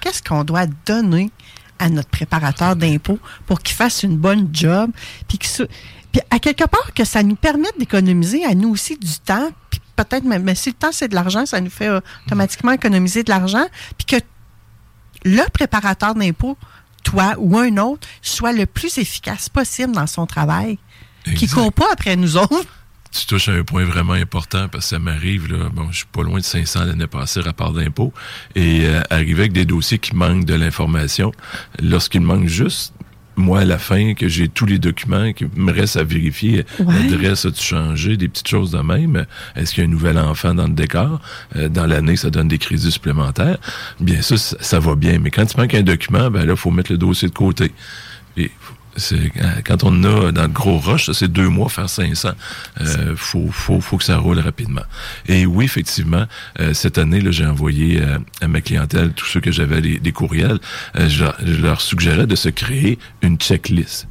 Qu'est-ce 0.00 0.22
qu'on 0.22 0.44
doit 0.44 0.66
donner 0.86 1.30
à 1.78 1.88
notre 1.88 2.08
préparateur 2.10 2.76
d'impôts 2.76 3.18
pour 3.46 3.60
qu'il 3.60 3.74
fasse 3.74 4.02
une 4.02 4.16
bonne 4.16 4.48
job, 4.52 4.90
puis, 5.26 5.38
puis 5.38 6.20
à 6.30 6.38
quelque 6.38 6.64
part 6.64 6.94
que 6.94 7.04
ça 7.04 7.22
nous 7.22 7.34
permette 7.34 7.76
d'économiser 7.78 8.44
à 8.44 8.54
nous 8.54 8.70
aussi 8.70 8.96
du 8.96 9.18
temps, 9.18 9.48
puis 9.70 9.80
peut-être 9.96 10.24
même, 10.24 10.44
mais 10.44 10.54
si 10.54 10.70
le 10.70 10.74
temps 10.74 10.92
c'est 10.92 11.08
de 11.08 11.14
l'argent, 11.14 11.44
ça 11.44 11.60
nous 11.60 11.70
fait 11.70 11.90
automatiquement 12.26 12.72
économiser 12.72 13.24
de 13.24 13.30
l'argent, 13.30 13.66
puis 13.98 14.06
que 14.06 14.24
le 15.24 15.42
préparateur 15.50 16.14
d'impôts, 16.14 16.56
toi 17.02 17.34
ou 17.38 17.58
un 17.58 17.76
autre, 17.78 18.06
soit 18.20 18.52
le 18.52 18.66
plus 18.66 18.98
efficace 18.98 19.48
possible 19.48 19.92
dans 19.92 20.06
son 20.06 20.26
travail, 20.26 20.78
qui 21.36 21.46
ne 21.46 21.50
court 21.50 21.72
pas 21.72 21.86
après 21.92 22.16
nous 22.16 22.36
autres 22.36 22.66
tu 23.12 23.26
touches 23.26 23.48
à 23.48 23.52
un 23.52 23.62
point 23.62 23.84
vraiment 23.84 24.14
important 24.14 24.68
parce 24.68 24.86
que 24.86 24.90
ça 24.90 24.98
m'arrive, 24.98 25.52
là, 25.52 25.68
bon, 25.72 25.90
je 25.90 25.98
suis 25.98 26.06
pas 26.10 26.22
loin 26.22 26.38
de 26.38 26.44
500 26.44 26.86
l'année 26.86 27.06
passée, 27.06 27.40
rapport 27.40 27.72
d'impôt, 27.72 28.12
et 28.54 28.86
euh, 28.86 29.02
arriver 29.10 29.42
avec 29.42 29.52
des 29.52 29.66
dossiers 29.66 29.98
qui 29.98 30.16
manquent 30.16 30.46
de 30.46 30.54
l'information, 30.54 31.32
lorsqu'il 31.80 32.22
manque 32.22 32.48
juste 32.48 32.94
moi, 33.36 33.60
à 33.60 33.64
la 33.64 33.78
fin, 33.78 34.14
que 34.14 34.28
j'ai 34.28 34.48
tous 34.48 34.66
les 34.66 34.78
documents, 34.78 35.32
qui 35.32 35.46
me 35.56 35.72
reste 35.72 35.96
à 35.96 36.04
vérifier, 36.04 36.64
l'adresse 36.78 37.46
a-tu 37.46 37.62
changé, 37.62 38.16
des 38.16 38.28
petites 38.28 38.48
choses 38.48 38.72
de 38.72 38.80
même, 38.80 39.26
est-ce 39.56 39.72
qu'il 39.72 39.82
y 39.82 39.86
a 39.86 39.88
un 39.88 39.92
nouvel 39.92 40.18
enfant 40.18 40.54
dans 40.54 40.66
le 40.66 40.74
décor, 40.74 41.20
euh, 41.56 41.68
dans 41.68 41.86
l'année, 41.86 42.16
ça 42.16 42.30
donne 42.30 42.48
des 42.48 42.58
crédits 42.58 42.92
supplémentaires, 42.92 43.58
bien 44.00 44.20
ça, 44.22 44.36
ça, 44.36 44.78
va 44.80 44.94
bien. 44.96 45.18
Mais 45.18 45.30
quand 45.30 45.50
il 45.50 45.60
manque 45.60 45.74
un 45.74 45.82
document, 45.82 46.30
ben 46.30 46.44
là, 46.44 46.52
il 46.52 46.58
faut 46.58 46.70
mettre 46.70 46.92
le 46.92 46.98
dossier 46.98 47.28
de 47.28 47.34
côté. 47.34 47.72
Et 48.36 48.50
quand 49.64 49.84
on 49.84 50.04
a 50.04 50.32
dans 50.32 50.42
le 50.42 50.48
gros 50.48 50.78
rush, 50.78 51.10
c'est 51.12 51.30
deux 51.30 51.48
mois 51.48 51.68
faire 51.68 51.88
500. 51.88 52.30
Euh, 52.80 53.14
faut, 53.16 53.48
faut, 53.50 53.80
faut 53.80 53.96
que 53.96 54.04
ça 54.04 54.18
roule 54.18 54.38
rapidement. 54.38 54.82
Et 55.26 55.46
oui, 55.46 55.64
effectivement, 55.64 56.26
euh, 56.60 56.74
cette 56.74 56.98
année, 56.98 57.20
j'ai 57.30 57.46
envoyé 57.46 58.00
euh, 58.00 58.18
à 58.40 58.48
ma 58.48 58.60
clientèle 58.60 59.12
tous 59.12 59.26
ceux 59.26 59.40
que 59.40 59.50
j'avais 59.52 59.80
des, 59.80 60.12
courriels. 60.12 60.58
Euh, 60.96 61.08
je, 61.08 61.24
je, 61.44 61.62
leur 61.62 61.80
suggérais 61.80 62.26
de 62.26 62.36
se 62.36 62.48
créer 62.48 62.98
une 63.22 63.36
checklist. 63.36 64.06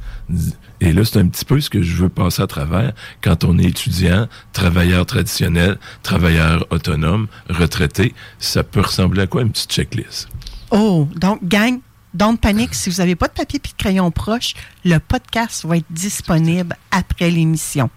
Et 0.80 0.92
là, 0.92 1.04
c'est 1.04 1.18
un 1.18 1.28
petit 1.28 1.44
peu 1.44 1.60
ce 1.60 1.70
que 1.70 1.82
je 1.82 1.94
veux 1.94 2.08
passer 2.08 2.42
à 2.42 2.46
travers 2.46 2.92
quand 3.22 3.44
on 3.44 3.58
est 3.58 3.66
étudiant, 3.66 4.26
travailleur 4.52 5.06
traditionnel, 5.06 5.78
travailleur 6.02 6.66
autonome, 6.70 7.28
retraité. 7.48 8.14
Ça 8.38 8.64
peut 8.64 8.80
ressembler 8.80 9.22
à 9.22 9.26
quoi 9.26 9.42
une 9.42 9.50
petite 9.50 9.70
checklist? 9.70 10.28
Oh, 10.70 11.08
donc, 11.14 11.46
gang, 11.46 11.80
Don't 12.14 12.36
panique, 12.36 12.74
si 12.74 12.90
vous 12.90 12.96
n'avez 12.96 13.16
pas 13.16 13.28
de 13.28 13.32
papier 13.32 13.60
et 13.62 13.68
de 13.68 13.74
crayon 13.76 14.10
proche, 14.10 14.54
le 14.84 14.98
podcast 14.98 15.64
va 15.64 15.78
être 15.78 15.90
disponible 15.90 16.76
après 16.90 17.30
l'émission. 17.30 17.88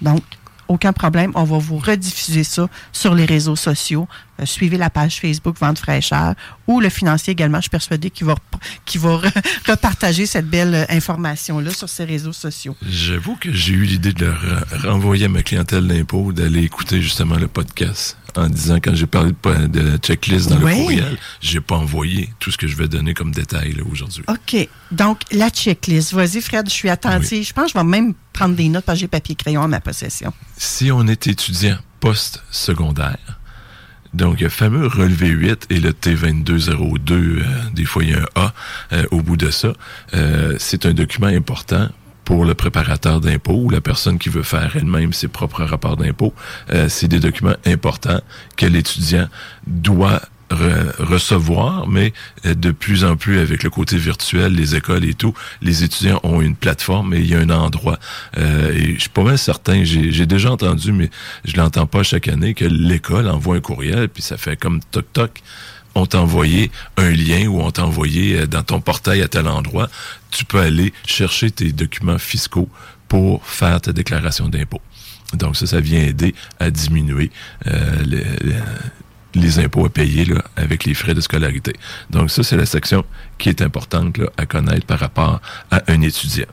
Donc, 0.00 0.22
aucun 0.68 0.92
problème, 0.92 1.32
on 1.34 1.44
va 1.44 1.58
vous 1.58 1.78
rediffuser 1.78 2.44
ça 2.44 2.68
sur 2.92 3.14
les 3.14 3.24
réseaux 3.24 3.56
sociaux. 3.56 4.06
Euh, 4.40 4.46
suivez 4.46 4.76
la 4.76 4.90
page 4.90 5.20
Facebook 5.20 5.56
Vente 5.58 5.78
fraîcheur 5.78 6.34
ou 6.66 6.80
le 6.80 6.88
financier 6.88 7.32
également. 7.32 7.58
Je 7.58 7.62
suis 7.62 7.70
persuadée 7.70 8.10
qu'il 8.10 8.26
va, 8.26 8.34
va 8.96 9.20
repartager 9.66 10.26
cette 10.26 10.48
belle 10.48 10.74
euh, 10.74 10.84
information-là 10.88 11.70
sur 11.70 11.88
ses 11.88 12.04
réseaux 12.04 12.32
sociaux. 12.32 12.76
J'avoue 12.88 13.36
que 13.36 13.52
j'ai 13.52 13.74
eu 13.74 13.84
l'idée 13.84 14.12
de 14.12 14.26
leur 14.26 14.64
renvoyer 14.82 15.26
à 15.26 15.28
ma 15.28 15.42
clientèle 15.42 15.86
d'impôt 15.86 16.32
d'aller 16.32 16.62
écouter 16.62 17.00
justement 17.00 17.36
le 17.36 17.48
podcast 17.48 18.16
en 18.36 18.48
disant 18.48 18.76
quand 18.76 18.94
j'ai 18.94 19.06
parlé 19.06 19.32
de, 19.68 19.96
checklist 19.98 20.48
dans 20.48 20.58
le 20.58 20.74
courriel, 20.74 21.16
j'ai 21.40 21.60
pas 21.60 21.76
envoyé 21.76 22.30
tout 22.40 22.50
ce 22.50 22.58
que 22.58 22.66
je 22.66 22.76
vais 22.76 22.88
donner 22.88 23.14
comme 23.14 23.32
détail 23.32 23.76
aujourd'hui. 23.90 24.24
OK. 24.28 24.68
Donc, 24.90 25.20
la 25.32 25.50
checklist. 25.50 26.12
Vas-y, 26.12 26.40
Fred, 26.40 26.68
je 26.68 26.74
suis 26.74 26.90
attentif. 26.90 27.48
Je 27.48 27.52
pense 27.52 27.66
que 27.66 27.78
je 27.78 27.78
vais 27.78 27.84
même 27.84 28.14
prendre 28.32 28.54
des 28.54 28.68
notes 28.68 28.84
parce 28.84 28.98
que 28.98 29.00
j'ai 29.02 29.08
papier 29.08 29.34
crayon 29.34 29.62
à 29.62 29.68
ma 29.68 29.80
possession. 29.80 30.32
Si 30.56 30.90
on 30.90 31.06
est 31.06 31.26
étudiant 31.26 31.78
post-secondaire, 32.00 33.40
donc, 34.14 34.40
le 34.40 34.48
fameux 34.48 34.86
relevé 34.86 35.26
8 35.26 35.66
et 35.70 35.80
le 35.80 35.90
T2202, 35.90 37.12
euh, 37.12 37.42
des 37.72 37.84
fois 37.84 38.04
il 38.04 38.10
y 38.10 38.14
a 38.14 38.20
un 38.20 38.26
A 38.36 38.54
euh, 38.92 39.04
au 39.10 39.20
bout 39.20 39.36
de 39.36 39.50
ça, 39.50 39.72
euh, 40.14 40.54
c'est 40.58 40.86
un 40.86 40.92
document 40.92 41.26
important 41.26 41.88
pour 42.24 42.44
le 42.44 42.54
préparateur 42.54 43.20
d'impôt 43.20 43.54
ou 43.64 43.70
la 43.70 43.80
personne 43.80 44.18
qui 44.18 44.28
veut 44.28 44.44
faire 44.44 44.76
elle-même 44.76 45.12
ses 45.12 45.26
propres 45.26 45.64
rapports 45.64 45.98
d'impôt. 45.98 46.32
c'est 46.88 47.06
des 47.06 47.18
documents 47.18 47.56
importants 47.66 48.22
que 48.56 48.64
l'étudiant 48.64 49.28
doit 49.66 50.22
recevoir, 50.50 51.86
mais 51.88 52.12
euh, 52.46 52.54
de 52.54 52.70
plus 52.70 53.04
en 53.04 53.16
plus 53.16 53.38
avec 53.38 53.62
le 53.62 53.70
côté 53.70 53.96
virtuel, 53.96 54.54
les 54.54 54.74
écoles 54.74 55.04
et 55.04 55.14
tout, 55.14 55.34
les 55.62 55.84
étudiants 55.84 56.20
ont 56.22 56.40
une 56.40 56.56
plateforme 56.56 57.14
et 57.14 57.20
il 57.20 57.26
y 57.26 57.34
a 57.34 57.38
un 57.38 57.50
endroit. 57.50 57.98
Euh, 58.38 58.72
et 58.72 58.94
je 58.94 59.00
suis 59.00 59.08
pas 59.08 59.22
mal 59.22 59.38
certain, 59.38 59.84
j'ai 59.84 60.26
déjà 60.26 60.52
entendu, 60.52 60.92
mais 60.92 61.10
je 61.44 61.56
l'entends 61.56 61.86
pas 61.86 62.02
chaque 62.02 62.28
année, 62.28 62.54
que 62.54 62.64
l'école 62.64 63.28
envoie 63.28 63.56
un 63.56 63.60
courriel, 63.60 64.08
puis 64.08 64.22
ça 64.22 64.36
fait 64.36 64.56
comme 64.56 64.80
toc-toc 64.90 65.42
on 65.96 66.06
t'a 66.06 66.20
envoyé 66.20 66.72
un 66.96 67.10
lien 67.10 67.46
ou 67.46 67.60
on 67.60 67.70
t'a 67.70 67.84
envoyé 67.84 68.40
euh, 68.40 68.46
dans 68.46 68.62
ton 68.62 68.80
portail 68.80 69.22
à 69.22 69.28
tel 69.28 69.46
endroit, 69.46 69.88
tu 70.30 70.44
peux 70.44 70.58
aller 70.58 70.92
chercher 71.06 71.50
tes 71.50 71.72
documents 71.72 72.18
fiscaux 72.18 72.68
pour 73.08 73.46
faire 73.46 73.80
ta 73.80 73.92
déclaration 73.92 74.48
d'impôt. 74.48 74.80
Donc 75.34 75.56
ça, 75.56 75.66
ça 75.66 75.80
vient 75.80 76.00
aider 76.00 76.34
à 76.58 76.70
diminuer 76.70 77.30
euh, 77.66 78.02
les, 79.34 79.58
impôts 79.58 79.86
à 79.86 79.90
payer 79.90 80.26
avec 80.56 80.84
les 80.84 80.94
frais 80.94 81.14
de 81.14 81.20
scolarité. 81.20 81.72
Donc 82.10 82.30
ça, 82.30 82.42
c'est 82.42 82.56
la 82.56 82.66
section 82.66 83.04
qui 83.38 83.48
est 83.48 83.62
importante 83.62 84.16
à 84.36 84.46
connaître 84.46 84.86
par 84.86 84.98
rapport 84.98 85.40
à 85.70 85.82
un 85.88 86.00
étudiant. 86.00 86.46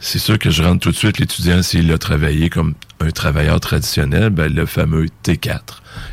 C'est 0.00 0.18
sûr 0.18 0.36
que 0.36 0.50
je 0.50 0.64
rentre 0.64 0.80
tout 0.80 0.90
de 0.90 0.96
suite 0.96 1.18
l'étudiant 1.20 1.62
s'il 1.62 1.90
a 1.92 1.96
travaillé 1.96 2.50
comme 2.50 2.74
un 2.98 3.10
travailleur 3.10 3.60
traditionnel, 3.60 4.30
ben, 4.30 4.52
le 4.52 4.66
fameux 4.66 5.06
T4 5.24 5.60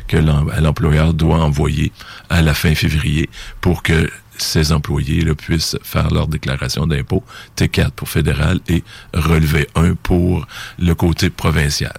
que 0.06 0.16
l'employeur 0.16 1.12
doit 1.12 1.40
envoyer 1.40 1.90
à 2.28 2.40
la 2.40 2.54
fin 2.54 2.74
février 2.74 3.28
pour 3.60 3.82
que 3.82 4.08
ses 4.38 4.72
employés 4.72 5.22
là, 5.22 5.34
puissent 5.34 5.76
faire 5.82 6.10
leur 6.10 6.28
déclaration 6.28 6.86
d'impôt 6.86 7.24
T4 7.56 7.90
pour 7.90 8.08
fédéral 8.08 8.60
et 8.68 8.82
relevé 9.12 9.68
1 9.74 9.94
pour 9.94 10.46
le 10.78 10.94
côté 10.94 11.30
provincial. 11.30 11.92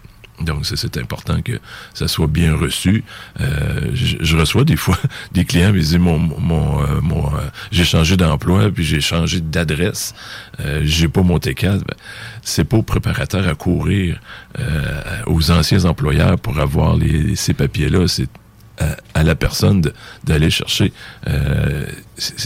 Donc, 0.44 0.66
c'est 0.66 0.98
important 0.98 1.42
que 1.42 1.60
ça 1.94 2.08
soit 2.08 2.28
bien 2.28 2.56
reçu. 2.56 3.04
Euh, 3.40 3.92
je, 3.94 4.38
reçois 4.38 4.64
des 4.64 4.76
fois 4.76 4.98
des 5.32 5.46
clients 5.46 5.72
qui 5.72 5.80
disent 5.80 5.98
mon, 5.98 6.18
mon, 6.18 6.82
euh, 6.82 7.02
mon 7.02 7.28
euh, 7.28 7.40
j'ai 7.72 7.84
changé 7.84 8.18
d'emploi 8.18 8.72
puis 8.72 8.84
j'ai 8.84 9.02
changé 9.02 9.42
d'adresse, 9.42 10.14
euh, 10.60 10.82
j'ai 10.84 11.08
pas 11.08 11.22
mon 11.22 11.38
T4. 11.38 11.80
Ben, 11.80 11.96
c'est 12.42 12.64
pas 12.64 12.78
au 12.78 12.84
préparateur 12.84 13.48
à 13.48 13.56
courir 13.56 14.20
aux 15.28 15.52
anciens 15.52 15.86
employeurs 15.86 16.40
pour 16.40 16.60
avoir 16.60 16.96
les, 16.98 17.36
ces 17.36 17.54
papiers-là. 17.54 18.08
C'est 18.08 18.30
à, 19.14 19.24
la 19.24 19.36
personne 19.36 19.84
d'aller 20.24 20.50
chercher 20.50 20.92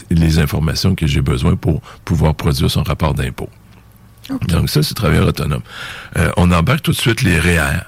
les 0.09 0.39
informations 0.39 0.95
que 0.95 1.07
j'ai 1.07 1.21
besoin 1.21 1.55
pour 1.55 1.81
pouvoir 2.03 2.35
produire 2.35 2.69
son 2.69 2.83
rapport 2.83 3.13
d'impôt. 3.13 3.49
Donc 4.29 4.69
ça, 4.69 4.83
c'est 4.83 4.93
travailleur 4.93 5.27
autonome. 5.27 5.61
Euh, 6.17 6.31
on 6.37 6.51
embarque 6.51 6.81
tout 6.81 6.91
de 6.91 6.97
suite 6.97 7.21
les 7.21 7.39
REER. 7.39 7.81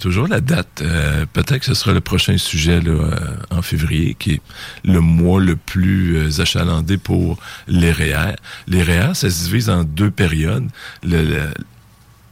Toujours 0.00 0.26
la 0.26 0.40
date, 0.40 0.82
euh, 0.82 1.24
peut-être 1.32 1.60
que 1.60 1.66
ce 1.66 1.74
sera 1.74 1.92
le 1.92 2.00
prochain 2.00 2.36
sujet 2.36 2.80
là, 2.80 2.90
euh, 2.90 3.16
en 3.50 3.62
février, 3.62 4.16
qui 4.18 4.32
est 4.32 4.40
le 4.84 5.00
mois 5.00 5.40
le 5.40 5.56
plus 5.56 6.40
achalandé 6.40 6.98
pour 6.98 7.38
les 7.68 7.92
REER. 7.92 8.34
Les 8.66 8.82
REER, 8.82 9.14
ça 9.14 9.30
se 9.30 9.44
divise 9.44 9.70
en 9.70 9.84
deux 9.84 10.10
périodes. 10.10 10.68
le, 11.04 11.48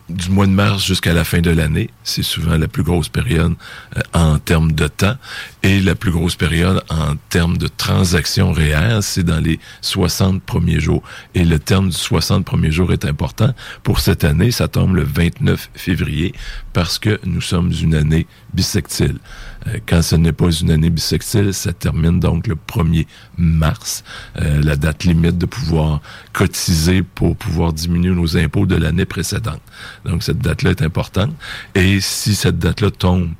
du 0.08 0.30
mois 0.30 0.46
de 0.46 0.52
mars 0.52 0.84
jusqu'à 0.84 1.12
la 1.12 1.24
fin 1.24 1.40
de 1.40 1.50
l'année. 1.50 1.90
C'est 2.04 2.22
souvent 2.22 2.56
la 2.56 2.68
plus 2.68 2.82
grosse 2.82 3.08
période 3.08 3.54
euh, 3.96 4.00
en 4.12 4.38
termes 4.38 4.72
de 4.72 4.88
temps. 4.88 5.16
Et 5.62 5.80
la 5.80 5.94
plus 5.94 6.10
grosse 6.10 6.34
période 6.34 6.82
en 6.88 7.14
termes 7.28 7.56
de 7.56 7.68
transactions 7.68 8.52
réelles, 8.52 9.02
c'est 9.02 9.22
dans 9.22 9.40
les 9.40 9.60
60 9.80 10.42
premiers 10.42 10.80
jours. 10.80 11.02
Et 11.34 11.44
le 11.44 11.58
terme 11.58 11.88
du 11.88 11.96
60 11.96 12.44
premiers 12.44 12.72
jours 12.72 12.92
est 12.92 13.04
important. 13.04 13.54
Pour 13.82 14.00
cette 14.00 14.24
année, 14.24 14.50
ça 14.50 14.68
tombe 14.68 14.96
le 14.96 15.04
29 15.04 15.70
février 15.74 16.34
parce 16.72 16.98
que 16.98 17.20
nous 17.24 17.40
sommes 17.40 17.72
une 17.80 17.94
année 17.94 18.26
bisectile. 18.54 19.18
Euh, 19.66 19.78
quand 19.86 20.02
ce 20.02 20.16
n'est 20.16 20.32
pas 20.32 20.50
une 20.50 20.70
année 20.70 20.90
bisextile, 20.90 21.54
ça 21.54 21.72
termine 21.72 22.20
donc 22.20 22.46
le 22.46 22.54
1er 22.54 23.06
mars, 23.36 24.04
euh, 24.40 24.60
la 24.62 24.76
date 24.76 25.04
limite 25.04 25.38
de 25.38 25.46
pouvoir 25.46 26.00
cotiser 26.32 27.02
pour 27.02 27.36
pouvoir 27.36 27.72
diminuer 27.72 28.14
nos 28.14 28.36
impôts 28.36 28.66
de 28.66 28.76
l'année 28.76 29.04
précédente. 29.04 29.60
Donc 30.04 30.22
cette 30.22 30.38
date-là 30.38 30.70
est 30.70 30.82
importante. 30.82 31.34
Et 31.74 32.00
si 32.00 32.34
cette 32.34 32.58
date-là 32.58 32.90
tombe, 32.90 33.30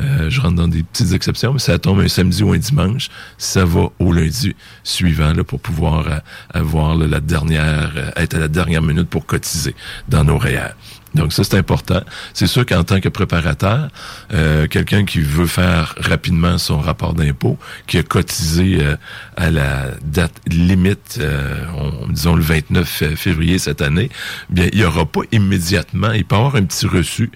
euh, 0.00 0.30
je 0.30 0.40
rentre 0.40 0.56
dans 0.56 0.68
des 0.68 0.82
petites 0.82 1.12
exceptions, 1.12 1.52
mais 1.52 1.58
ça 1.58 1.78
tombe 1.78 2.00
un 2.00 2.08
samedi 2.08 2.42
ou 2.42 2.52
un 2.52 2.58
dimanche, 2.58 3.08
ça 3.38 3.64
va 3.64 3.88
au 3.98 4.12
lundi 4.12 4.54
suivant 4.84 5.32
là, 5.32 5.44
pour 5.44 5.60
pouvoir 5.60 6.22
avoir 6.52 6.94
la 6.94 7.20
dernière, 7.20 8.12
être 8.16 8.34
à 8.34 8.38
la 8.38 8.48
dernière 8.48 8.82
minute 8.82 9.08
pour 9.08 9.26
cotiser 9.26 9.74
dans 10.08 10.24
nos 10.24 10.38
REER. 10.38 10.74
Donc 11.14 11.32
ça, 11.32 11.44
c'est 11.44 11.56
important. 11.56 12.00
C'est 12.32 12.46
sûr 12.46 12.64
qu'en 12.64 12.84
tant 12.84 13.00
que 13.00 13.08
préparateur, 13.08 13.88
euh, 14.32 14.66
quelqu'un 14.66 15.04
qui 15.04 15.20
veut 15.20 15.46
faire 15.46 15.94
rapidement 15.98 16.58
son 16.58 16.78
rapport 16.78 17.14
d'impôt, 17.14 17.58
qui 17.86 17.98
a 17.98 18.02
cotisé 18.02 18.78
euh, 18.80 18.96
à 19.36 19.50
la 19.50 19.90
date 20.02 20.34
limite, 20.46 21.18
euh, 21.20 21.64
disons 22.08 22.34
le 22.34 22.42
29 22.42 23.14
février 23.14 23.58
cette 23.58 23.82
année, 23.82 24.10
bien, 24.48 24.68
il 24.72 24.78
n'y 24.78 24.84
aura 24.84 25.04
pas 25.04 25.20
immédiatement, 25.32 26.12
il 26.12 26.24
peut 26.24 26.36
avoir 26.36 26.56
un 26.56 26.64
petit 26.64 26.86
reçu 26.86 27.30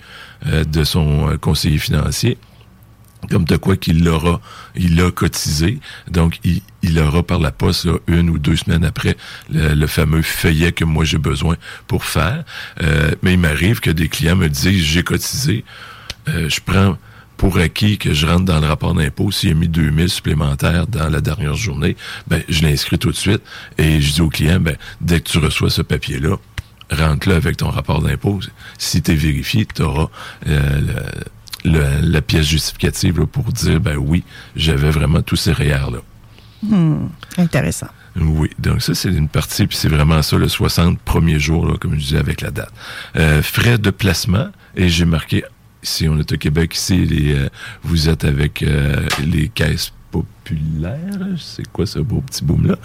de 0.44 0.84
son 0.84 1.38
conseiller 1.40 1.78
financier 1.78 2.36
comme 3.30 3.44
de 3.44 3.56
quoi 3.56 3.76
qu'il 3.76 4.04
l'aura, 4.04 4.40
il 4.74 4.96
l'a 4.96 5.10
cotisé. 5.10 5.78
Donc, 6.10 6.38
il, 6.44 6.62
il 6.82 6.98
aura 6.98 7.22
par 7.22 7.38
la 7.38 7.50
poste 7.50 7.88
une 8.06 8.30
ou 8.30 8.38
deux 8.38 8.56
semaines 8.56 8.84
après 8.84 9.16
le, 9.50 9.86
fameux 9.86 10.22
feuillet 10.22 10.72
que 10.72 10.84
moi 10.84 11.04
j'ai 11.04 11.18
besoin 11.18 11.56
pour 11.86 12.04
faire. 12.04 12.44
Euh, 12.82 13.12
mais 13.22 13.34
il 13.34 13.38
m'arrive 13.38 13.80
que 13.80 13.90
des 13.90 14.08
clients 14.08 14.36
me 14.36 14.48
disent 14.48 14.84
j'ai 14.84 15.02
cotisé, 15.02 15.64
euh, 16.28 16.48
je 16.48 16.60
prends 16.64 16.96
pour 17.36 17.58
acquis 17.58 17.98
que 17.98 18.14
je 18.14 18.26
rentre 18.26 18.44
dans 18.44 18.60
le 18.60 18.66
rapport 18.66 18.94
d'impôt, 18.94 19.30
s'il 19.30 19.50
a 19.50 19.54
mis 19.54 19.68
2000 19.68 20.08
supplémentaires 20.08 20.86
dans 20.86 21.10
la 21.10 21.20
dernière 21.20 21.54
journée, 21.54 21.96
ben, 22.28 22.42
je 22.48 22.62
l'inscris 22.62 22.98
tout 22.98 23.10
de 23.10 23.16
suite 23.16 23.42
et 23.76 24.00
je 24.00 24.14
dis 24.14 24.20
au 24.22 24.30
client, 24.30 24.58
ben, 24.58 24.76
dès 25.02 25.20
que 25.20 25.28
tu 25.28 25.38
reçois 25.38 25.68
ce 25.68 25.82
papier-là, 25.82 26.36
rentre-le 26.90 27.34
avec 27.34 27.58
ton 27.58 27.68
rapport 27.68 28.00
d'impôt. 28.00 28.40
Si 28.78 29.02
tu 29.02 29.10
es 29.10 29.14
vérifié, 29.14 29.66
tu 29.66 29.82
auras 29.82 30.08
euh, 30.48 30.80
la 31.66 32.22
pièce 32.22 32.46
justificative 32.46 33.26
pour 33.26 33.52
dire, 33.52 33.80
ben 33.80 33.96
oui, 33.96 34.24
j'avais 34.54 34.90
vraiment 34.90 35.22
tous 35.22 35.36
ces 35.36 35.52
REER-là. 35.52 35.98
Hmm, 36.62 37.08
intéressant. 37.36 37.88
Oui, 38.18 38.50
donc 38.58 38.80
ça, 38.80 38.94
c'est 38.94 39.10
une 39.10 39.28
partie, 39.28 39.66
puis 39.66 39.76
c'est 39.76 39.88
vraiment 39.88 40.22
ça, 40.22 40.36
le 40.38 40.48
60 40.48 40.98
premier 41.00 41.38
jour, 41.38 41.66
là, 41.66 41.76
comme 41.78 41.94
je 41.94 42.00
disais, 42.00 42.18
avec 42.18 42.40
la 42.40 42.50
date. 42.50 42.72
Euh, 43.16 43.42
frais 43.42 43.78
de 43.78 43.90
placement, 43.90 44.48
et 44.74 44.88
j'ai 44.88 45.04
marqué, 45.04 45.44
si 45.82 46.08
on 46.08 46.18
est 46.18 46.32
au 46.32 46.36
Québec, 46.36 46.74
ici, 46.74 47.04
les, 47.04 47.34
euh, 47.34 47.48
vous 47.82 48.08
êtes 48.08 48.24
avec 48.24 48.62
euh, 48.62 49.06
les 49.24 49.48
caisses 49.48 49.92
populaire. 50.10 51.36
C'est 51.38 51.66
quoi 51.72 51.86
ce 51.86 51.98
beau 51.98 52.20
petit 52.20 52.44
boom-là? 52.44 52.76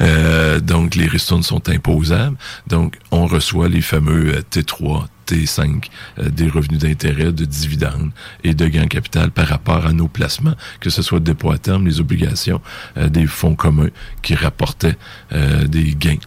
Euh, 0.00 0.60
donc, 0.60 0.94
les 0.94 1.06
ristournes 1.06 1.42
sont 1.42 1.68
imposables. 1.68 2.36
Donc, 2.66 2.96
on 3.10 3.26
reçoit 3.26 3.68
les 3.68 3.82
fameux 3.82 4.34
euh, 4.34 4.40
T3, 4.50 5.06
T5, 5.28 5.84
euh, 6.18 6.30
des 6.30 6.48
revenus 6.48 6.80
d'intérêt, 6.80 7.32
de 7.32 7.44
dividendes 7.44 8.10
et 8.44 8.54
de 8.54 8.66
gains 8.66 8.86
capital 8.86 9.30
par 9.30 9.46
rapport 9.46 9.86
à 9.86 9.92
nos 9.92 10.08
placements, 10.08 10.54
que 10.80 10.90
ce 10.90 11.02
soit 11.02 11.20
dépôt 11.20 11.50
à 11.50 11.58
terme, 11.58 11.86
les 11.86 12.00
obligations, 12.00 12.60
des 12.96 13.26
fonds 13.26 13.54
communs 13.54 13.90
qui 14.22 14.34
rapportaient 14.34 14.96
des 15.30 15.94
gains, 15.94 16.18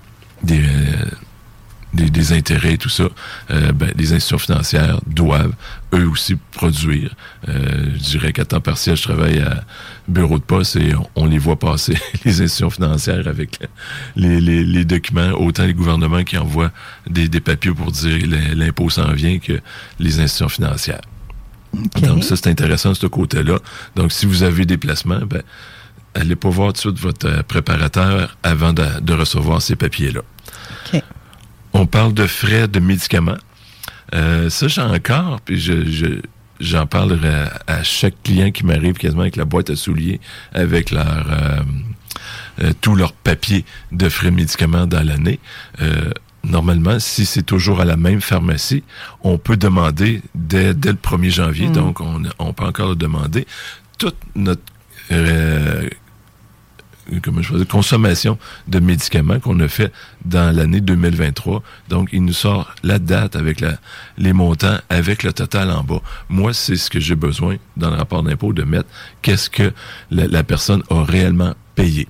des 0.44 0.62
des, 1.94 2.34
intérêts 2.34 2.74
et 2.74 2.78
tout 2.78 2.90
ça, 2.90 3.10
euh, 3.50 3.72
ben, 3.72 3.92
les 3.98 4.14
institutions 4.14 4.38
financières 4.38 5.00
doivent 5.08 5.54
eux 5.94 6.08
aussi 6.08 6.36
produire. 6.52 7.16
Euh, 7.50 7.86
je 7.96 8.00
dirais 8.12 8.34
qu'à 8.34 8.46
temps 8.46 8.62
partiel, 8.62 8.96
je 8.96 9.04
travaille 9.04 9.40
à 9.40 9.64
bureau 10.08 10.40
de 10.40 10.44
poste 10.44 10.78
et 10.78 10.94
on, 11.16 11.26
les 11.26 11.38
voit 11.38 11.58
passer, 11.60 11.98
les 12.26 12.42
institutions 12.42 12.70
financières, 12.70 13.28
avec 13.28 13.60
les, 14.16 14.40
les, 14.40 14.86
documents, 14.86 15.32
autant 15.32 15.66
les 15.66 15.74
gouvernements 15.74 16.24
qui 16.24 16.38
envoient 16.38 16.72
des, 17.10 17.28
des 17.28 17.42
papiers 17.42 17.72
pour 17.72 17.92
dire 17.92 18.20
l'impôt 18.56 18.90
s'en 18.90 19.12
vient 19.12 19.40
que 19.40 19.60
les 20.00 20.20
institutions 20.20 20.50
financières. 20.50 21.02
Donc 22.02 22.24
ça, 22.24 22.36
c'est 22.36 22.48
intéressant 22.48 22.94
ce 22.94 23.08
côté-là. 23.08 23.60
Donc, 23.96 24.12
si 24.12 24.26
vous 24.26 24.44
avez 24.44 24.66
des 24.66 24.78
placements, 24.78 25.22
ben, 25.26 25.42
allez 26.14 26.36
pas 26.36 26.50
voir 26.50 26.74
tout 26.74 26.92
de 26.92 26.98
suite 26.98 27.06
votre 27.06 27.44
préparateur 27.44 28.38
avant 28.44 28.74
de, 28.74 28.86
de 29.02 29.14
recevoir 29.14 29.62
ces 29.62 29.76
papiers-là. 29.76 30.22
On 31.82 31.88
parle 31.88 32.14
de 32.14 32.28
frais 32.28 32.68
de 32.68 32.80
médicaments. 32.80 33.40
Euh, 34.14 34.52
ça, 34.52 34.68
j'ai 34.68 34.82
encore, 34.82 35.42
puis 35.42 35.60
je, 35.60 36.20
j'en 36.60 36.86
parle 36.86 37.18
à, 37.66 37.82
chaque 37.82 38.22
client 38.22 38.52
qui 38.52 38.68
m'arrive 38.68 38.94
quasiment 38.94 39.24
avec 39.24 39.36
la 39.36 39.46
boîte 39.46 39.72
à 39.72 39.76
souliers, 39.76 40.22
avec 40.54 40.92
leur 40.92 41.26
euh, 41.32 41.62
euh, 42.62 42.74
tous 42.82 42.94
leurs 42.94 43.14
papiers 43.14 43.66
de 43.92 44.10
frais 44.10 44.30
de 44.30 44.36
médicaments 44.36 44.86
dans 44.86 45.04
l'année. 45.04 45.40
normalement, 46.44 47.00
si 47.00 47.26
c'est 47.26 47.42
toujours 47.42 47.82
à 47.82 47.86
la 47.86 47.98
même 47.98 48.22
pharmacie, 48.22 48.84
on 49.24 49.40
peut 49.40 49.58
demander 49.58 50.22
dès, 50.36 50.76
dès 50.76 50.92
le 50.92 51.00
1er 51.00 51.32
janvier, 51.32 51.70
mm. 51.70 51.74
donc 51.74 52.00
on, 52.00 52.22
on 52.38 52.54
peut 52.54 52.66
encore 52.66 52.90
le 52.90 52.96
demander. 52.96 53.48
Toute 53.98 54.18
notre 54.36 54.62
comment 57.20 57.42
je 57.42 57.64
consommation 57.64 58.38
de 58.68 58.80
médicaments 58.80 59.40
qu'on 59.40 59.60
a 59.60 59.68
fait 59.68 59.92
dans 60.26 60.56
l'année 60.56 60.82
2023. 60.82 61.62
Donc, 61.90 62.10
il 62.14 62.24
nous 62.24 62.34
sort 62.34 62.74
la 62.84 63.00
date 63.00 63.36
avec 63.36 63.60
la, 63.60 63.74
les 64.18 64.34
montants, 64.34 64.78
avec 64.90 65.24
le 65.24 65.34
total 65.34 65.72
en 65.72 65.84
bas. 65.84 66.02
Moi, 66.30 66.54
c'est 66.54 66.76
ce 66.76 66.90
que 66.90 67.00
j'ai 67.00 67.16
besoin 67.16 67.58
dans 67.78 67.90
le 67.90 67.98
rapport 67.98 68.24
d'impôt 68.24 68.54
de 68.54 68.64
mettre 68.64 68.90
qu'est-ce 69.22 69.50
que 69.50 69.74
la 70.10 70.44
personne 70.44 70.84
a 70.90 71.04
réellement 71.04 71.54
payé. 71.76 72.08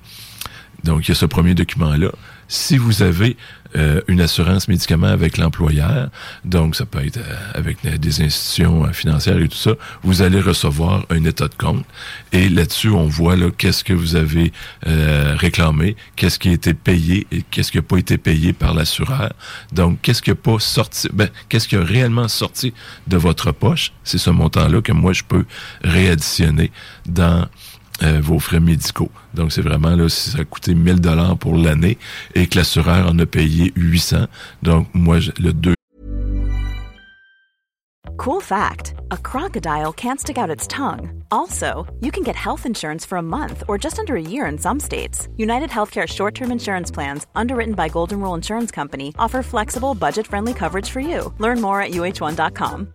Donc, 0.84 1.06
il 1.06 1.10
y 1.10 1.12
a 1.12 1.14
ce 1.14 1.26
premier 1.26 1.54
document-là. 1.54 2.10
Si 2.48 2.76
vous 2.76 3.02
avez 3.02 3.36
euh, 3.76 4.00
une 4.08 4.20
assurance 4.20 4.68
médicaments 4.68 5.06
avec 5.06 5.38
l'employeur, 5.38 6.10
donc 6.44 6.76
ça 6.76 6.84
peut 6.84 7.04
être 7.04 7.18
euh, 7.18 7.36
avec 7.54 7.78
des 7.82 8.22
institutions 8.22 8.84
euh, 8.84 8.92
financières 8.92 9.38
et 9.38 9.48
tout 9.48 9.56
ça, 9.56 9.72
vous 10.02 10.22
allez 10.22 10.40
recevoir 10.40 11.06
un 11.10 11.24
état 11.24 11.48
de 11.48 11.54
compte. 11.54 11.84
Et 12.32 12.48
là-dessus 12.48 12.90
on 12.90 13.06
voit 13.06 13.36
là 13.36 13.50
qu'est-ce 13.56 13.84
que 13.84 13.92
vous 13.92 14.16
avez 14.16 14.52
réclamé, 14.84 15.96
qu'est-ce 16.16 16.38
qui 16.38 16.48
a 16.48 16.52
été 16.52 16.74
payé 16.74 17.26
et 17.32 17.42
qu'est-ce 17.50 17.70
qui 17.70 17.78
n'a 17.78 17.82
pas 17.82 17.96
été 17.96 18.18
payé 18.18 18.52
par 18.52 18.74
l'assureur. 18.74 19.32
Donc 19.72 19.98
qu'est-ce 20.02 20.22
qui 20.22 20.30
n'a 20.30 20.36
pas 20.36 20.58
sorti, 20.58 21.08
ben, 21.12 21.28
qu'est-ce 21.48 21.68
qui 21.68 21.76
a 21.76 21.82
réellement 21.82 22.28
sorti 22.28 22.72
de 23.06 23.16
votre 23.16 23.52
poche, 23.52 23.92
c'est 24.04 24.18
ce 24.18 24.30
montant-là 24.30 24.82
que 24.82 24.92
moi 24.92 25.12
je 25.12 25.22
peux 25.22 25.44
réadditionner 25.82 26.70
dans 27.06 27.46
euh, 28.02 28.20
vos 28.20 28.38
frais 28.38 28.60
médicaux. 28.60 29.10
Donc, 29.34 29.52
c'est 29.52 29.62
vraiment 29.62 29.96
là, 29.96 30.08
si 30.08 30.30
ça 30.30 30.40
a 30.40 30.44
coûté 30.44 30.74
1000 30.74 31.00
dollars 31.00 31.36
pour 31.38 31.56
l'année 31.56 31.98
et 32.34 32.46
que 32.46 32.58
l'assureur 32.58 33.08
en 33.08 33.18
a 33.18 33.26
payé 33.26 33.72
800. 33.76 34.26
Donc, 34.62 34.88
moi, 34.94 35.18
le 35.38 35.52
2. 35.52 35.74
Cool 38.18 38.40
fact, 38.40 38.94
a 39.10 39.16
crocodile 39.16 39.92
can't 39.92 40.20
stick 40.20 40.38
out 40.38 40.48
its 40.48 40.68
tongue. 40.68 41.24
Also, 41.30 41.86
you 42.00 42.12
can 42.12 42.22
get 42.22 42.36
health 42.36 42.66
insurance 42.66 43.04
for 43.04 43.18
a 43.18 43.22
month 43.22 43.64
or 43.68 43.78
just 43.78 43.98
under 43.98 44.14
a 44.14 44.20
year 44.20 44.46
in 44.46 44.58
some 44.58 44.78
states. 44.78 45.28
United 45.36 45.70
Healthcare 45.70 46.06
short 46.06 46.34
term 46.34 46.52
insurance 46.52 46.90
plans, 46.90 47.26
underwritten 47.34 47.74
by 47.74 47.88
Golden 47.88 48.20
Rule 48.20 48.34
Insurance 48.34 48.70
Company, 48.70 49.12
offer 49.18 49.42
flexible, 49.42 49.94
budget 49.94 50.26
friendly 50.26 50.54
coverage 50.54 50.88
for 50.88 51.00
you. 51.00 51.32
Learn 51.38 51.60
more 51.60 51.80
at 51.80 51.92
uh1.com. 51.92 52.94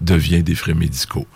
Devient 0.00 0.42
des 0.42 0.54
frais 0.54 0.74
médicaux. 0.74 1.26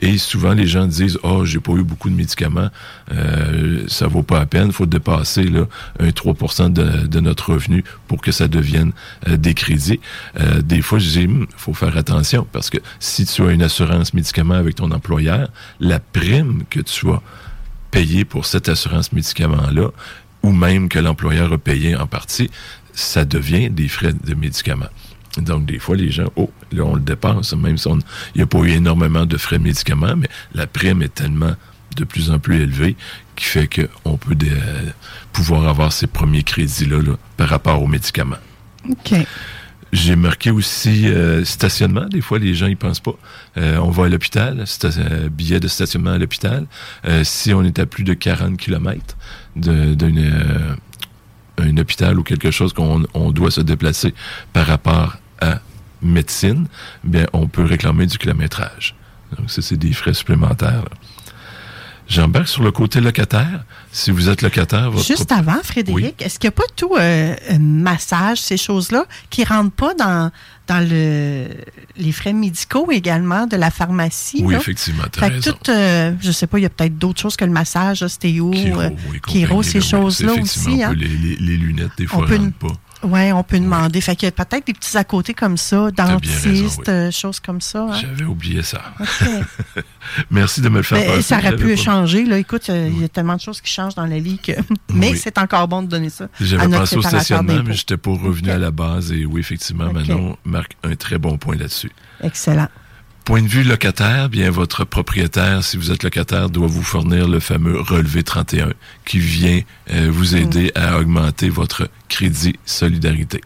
Et 0.00 0.18
souvent, 0.18 0.52
les 0.52 0.66
gens 0.66 0.86
disent, 0.86 1.18
oh, 1.22 1.44
j'ai 1.44 1.60
pas 1.60 1.72
eu 1.72 1.82
beaucoup 1.82 2.10
de 2.10 2.14
médicaments, 2.14 2.68
euh, 3.12 3.84
ça 3.86 4.06
vaut 4.06 4.22
pas 4.22 4.40
la 4.40 4.46
peine, 4.46 4.72
faut 4.72 4.86
dépasser 4.86 5.44
là, 5.44 5.66
un 6.00 6.10
3 6.10 6.68
de, 6.68 7.06
de, 7.06 7.20
notre 7.20 7.52
revenu 7.52 7.84
pour 8.08 8.20
que 8.20 8.32
ça 8.32 8.48
devienne 8.48 8.92
euh, 9.28 9.36
des 9.36 9.54
crédits. 9.54 10.00
Euh, 10.38 10.62
des 10.62 10.82
fois, 10.82 10.98
je 10.98 11.08
dis, 11.08 11.26
hmm, 11.26 11.46
faut 11.56 11.74
faire 11.74 11.96
attention 11.96 12.46
parce 12.50 12.70
que 12.70 12.78
si 12.98 13.24
tu 13.24 13.42
as 13.42 13.52
une 13.52 13.62
assurance 13.62 14.14
médicaments 14.14 14.54
avec 14.54 14.74
ton 14.74 14.90
employeur, 14.90 15.48
la 15.80 16.00
prime 16.00 16.64
que 16.68 16.80
tu 16.80 17.08
as 17.10 17.22
payée 17.90 18.24
pour 18.24 18.46
cette 18.46 18.68
assurance 18.68 19.12
médicaments-là, 19.12 19.90
ou 20.42 20.52
même 20.52 20.88
que 20.88 20.98
l'employeur 20.98 21.52
a 21.52 21.58
payé 21.58 21.96
en 21.96 22.06
partie, 22.06 22.50
ça 22.92 23.24
devient 23.24 23.70
des 23.70 23.88
frais 23.88 24.12
de 24.12 24.34
médicaments. 24.34 24.90
Donc, 25.38 25.66
des 25.66 25.78
fois, 25.78 25.96
les 25.96 26.10
gens, 26.10 26.30
oh, 26.36 26.50
là, 26.72 26.84
on 26.84 26.94
le 26.94 27.00
dépense, 27.00 27.54
même 27.54 27.76
si 27.76 27.88
il 27.88 27.98
n'y 28.36 28.42
a 28.42 28.46
pas 28.46 28.58
eu 28.58 28.70
énormément 28.70 29.26
de 29.26 29.36
frais 29.36 29.58
médicaments, 29.58 30.16
mais 30.16 30.28
la 30.54 30.66
prime 30.66 31.02
est 31.02 31.14
tellement 31.14 31.54
de 31.96 32.04
plus 32.04 32.30
en 32.30 32.38
plus 32.38 32.60
élevée 32.60 32.96
qui 33.36 33.44
fait 33.44 33.68
qu'on 33.68 34.16
peut 34.16 34.36
pouvoir 35.32 35.68
avoir 35.68 35.92
ces 35.92 36.06
premiers 36.06 36.42
crédits-là 36.42 37.00
par 37.36 37.48
rapport 37.48 37.82
aux 37.82 37.86
médicaments. 37.86 38.36
OK. 38.88 39.14
J'ai 39.92 40.16
marqué 40.16 40.50
aussi 40.50 41.06
euh, 41.06 41.44
stationnement. 41.44 42.06
Des 42.06 42.20
fois, 42.20 42.40
les 42.40 42.54
gens 42.54 42.66
y 42.66 42.74
pensent 42.74 43.00
pas. 43.00 43.14
Euh, 43.56 43.76
on 43.76 43.90
va 43.90 44.06
à 44.06 44.08
l'hôpital, 44.08 44.64
euh, 44.84 45.28
billet 45.28 45.60
de 45.60 45.68
stationnement 45.68 46.10
à 46.10 46.18
l'hôpital. 46.18 46.66
si 47.22 47.54
on 47.54 47.62
est 47.62 47.78
à 47.78 47.86
plus 47.86 48.02
de 48.02 48.14
40 48.14 48.56
km 48.56 49.16
d'une 49.54 50.32
un 51.58 51.76
hôpital 51.76 52.18
ou 52.18 52.24
quelque 52.24 52.50
chose 52.50 52.72
qu'on 52.72 53.04
on 53.14 53.30
doit 53.30 53.52
se 53.52 53.60
déplacer 53.60 54.14
par 54.52 54.66
rapport 54.66 55.18
à 55.44 55.60
médecine, 56.02 56.66
bien, 57.02 57.26
on 57.32 57.48
peut 57.48 57.64
réclamer 57.64 58.06
du 58.06 58.18
kilométrage. 58.18 58.94
Donc, 59.36 59.50
ça, 59.50 59.62
c'est 59.62 59.76
des 59.76 59.92
frais 59.92 60.14
supplémentaires. 60.14 60.84
J'embarque 62.06 62.48
sur 62.48 62.62
le 62.62 62.70
côté 62.70 63.00
locataire. 63.00 63.64
Si 63.90 64.10
vous 64.10 64.28
êtes 64.28 64.42
locataire, 64.42 64.90
votre 64.90 65.06
Juste 65.06 65.32
avant, 65.32 65.62
Frédéric, 65.62 66.20
est-ce 66.20 66.38
qu'il 66.38 66.48
n'y 66.48 66.54
a 66.54 66.56
pas 66.56 66.70
tout 66.76 66.94
euh, 66.98 67.34
massage, 67.58 68.40
ces 68.40 68.58
choses-là, 68.58 69.06
qui 69.30 69.40
ne 69.40 69.46
rentrent 69.46 69.74
pas 69.74 69.94
dans, 69.94 70.30
dans 70.66 70.86
le, 70.86 71.46
les 71.96 72.12
frais 72.12 72.34
médicaux 72.34 72.90
également 72.90 73.46
de 73.46 73.56
la 73.56 73.70
pharmacie? 73.70 74.42
Oui, 74.44 74.54
effectivement, 74.54 75.04
raison. 75.16 75.52
Tout, 75.52 75.70
euh, 75.70 76.12
je 76.20 76.30
sais 76.30 76.46
pas, 76.46 76.58
il 76.58 76.62
y 76.62 76.66
a 76.66 76.70
peut-être 76.70 76.98
d'autres 76.98 77.20
choses 77.20 77.36
que 77.36 77.44
le 77.46 77.52
massage, 77.52 78.02
ostéo, 78.02 78.50
Kiro, 79.26 79.60
euh, 79.60 79.62
ces 79.62 79.80
choses-là 79.80 80.34
aussi. 80.34 80.82
Hein? 80.82 80.92
Les, 80.94 81.08
les, 81.08 81.36
les, 81.36 81.56
lunettes, 81.56 81.92
des 81.96 82.06
fois, 82.06 82.28
ne 82.28 82.36
rentrent 82.36 82.58
pas. 82.58 82.72
Oui, 83.04 83.32
on 83.32 83.42
peut 83.42 83.58
demander. 83.58 84.00
Fait 84.00 84.16
qu'il 84.16 84.26
y 84.26 84.28
a 84.28 84.32
peut-être 84.32 84.66
des 84.66 84.72
petits 84.72 84.96
à 84.96 85.04
côté 85.04 85.34
comme 85.34 85.56
ça, 85.56 85.90
dentistes, 85.90 86.88
euh, 86.88 87.10
choses 87.10 87.40
comme 87.40 87.60
ça. 87.60 87.88
Hein. 87.90 88.00
J'avais 88.00 88.24
oublié 88.24 88.62
ça. 88.62 88.80
Merci 90.30 90.60
de 90.60 90.68
me 90.68 90.78
le 90.78 90.82
faire 90.82 90.98
Mais, 90.98 91.22
Ça 91.22 91.38
aurait 91.38 91.56
pu 91.56 91.76
changer. 91.76 92.24
Là. 92.24 92.38
Écoute, 92.38 92.68
il 92.68 93.00
y 93.00 93.04
a 93.04 93.08
tellement 93.08 93.36
de 93.36 93.40
choses 93.40 93.60
qui 93.60 93.72
changent 93.72 93.94
dans 93.94 94.06
la 94.06 94.18
vie 94.18 94.38
que... 94.38 94.52
mais 94.94 95.14
c'est 95.16 95.38
encore 95.38 95.68
bon 95.68 95.82
de 95.82 95.88
donner 95.88 96.10
ça. 96.10 96.28
J'avais 96.40 96.68
pensé 96.68 96.96
au 96.96 97.02
stationnement, 97.02 97.62
mais 97.64 97.74
j'étais 97.74 97.96
pas 97.96 98.12
revenu 98.12 98.50
à 98.50 98.58
la 98.58 98.70
base. 98.70 99.12
Et 99.12 99.24
oui, 99.26 99.40
effectivement, 99.40 99.92
Manon 99.92 100.36
marque 100.44 100.76
un 100.82 100.94
très 100.96 101.18
bon 101.18 101.36
point 101.36 101.56
là-dessus. 101.56 101.92
Excellent. 102.22 102.68
Point 103.24 103.40
de 103.40 103.48
vue 103.48 103.64
locataire, 103.64 104.28
bien 104.28 104.50
votre 104.50 104.84
propriétaire, 104.84 105.64
si 105.64 105.78
vous 105.78 105.90
êtes 105.90 106.02
locataire, 106.02 106.50
doit 106.50 106.66
vous 106.66 106.82
fournir 106.82 107.26
le 107.26 107.40
fameux 107.40 107.80
relevé 107.80 108.22
31 108.22 108.74
qui 109.06 109.18
vient 109.18 109.62
euh, 109.90 110.10
vous 110.12 110.34
mm. 110.34 110.36
aider 110.36 110.72
à 110.74 110.98
augmenter 110.98 111.48
votre 111.48 111.88
crédit 112.10 112.56
solidarité. 112.66 113.40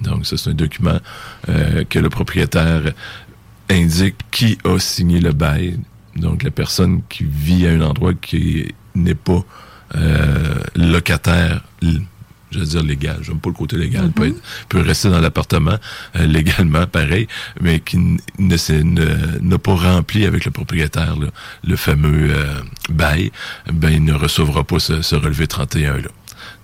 Donc, 0.00 0.26
ça, 0.26 0.36
c'est 0.36 0.50
un 0.50 0.54
document 0.54 0.98
euh, 1.48 1.84
que 1.88 2.00
le 2.00 2.08
propriétaire 2.08 2.92
indique 3.70 4.16
qui 4.32 4.58
a 4.64 4.80
signé 4.80 5.20
le 5.20 5.30
bail 5.32 5.78
Donc, 6.16 6.42
la 6.42 6.50
personne 6.50 7.02
qui 7.08 7.22
vit 7.22 7.68
à 7.68 7.70
un 7.70 7.82
endroit 7.82 8.14
qui 8.14 8.74
n'est 8.96 9.14
pas 9.14 9.44
euh, 9.94 10.56
locataire, 10.74 11.62
je 12.50 12.58
veux 12.58 12.64
dire 12.64 12.82
légal, 12.82 13.18
j'aime 13.22 13.38
pas 13.38 13.50
le 13.50 13.54
côté 13.54 13.76
légal, 13.76 14.10
peut, 14.10 14.34
peut 14.68 14.80
rester 14.80 15.08
dans 15.10 15.20
l'appartement 15.20 15.76
euh, 16.16 16.26
légalement, 16.26 16.86
pareil, 16.86 17.26
mais 17.60 17.80
qui 17.80 17.98
n'a 18.38 19.58
pas 19.58 19.74
rempli 19.74 20.26
avec 20.26 20.44
le 20.44 20.50
propriétaire 20.50 21.16
là, 21.16 21.28
le 21.64 21.76
fameux 21.76 22.30
euh, 22.30 22.60
bail, 22.88 23.30
ben 23.72 23.90
il 23.90 24.04
ne 24.04 24.12
recevra 24.14 24.64
pas 24.64 24.78
ce, 24.78 25.02
ce 25.02 25.16
relevé 25.16 25.46
31 25.46 25.98
là. 25.98 26.08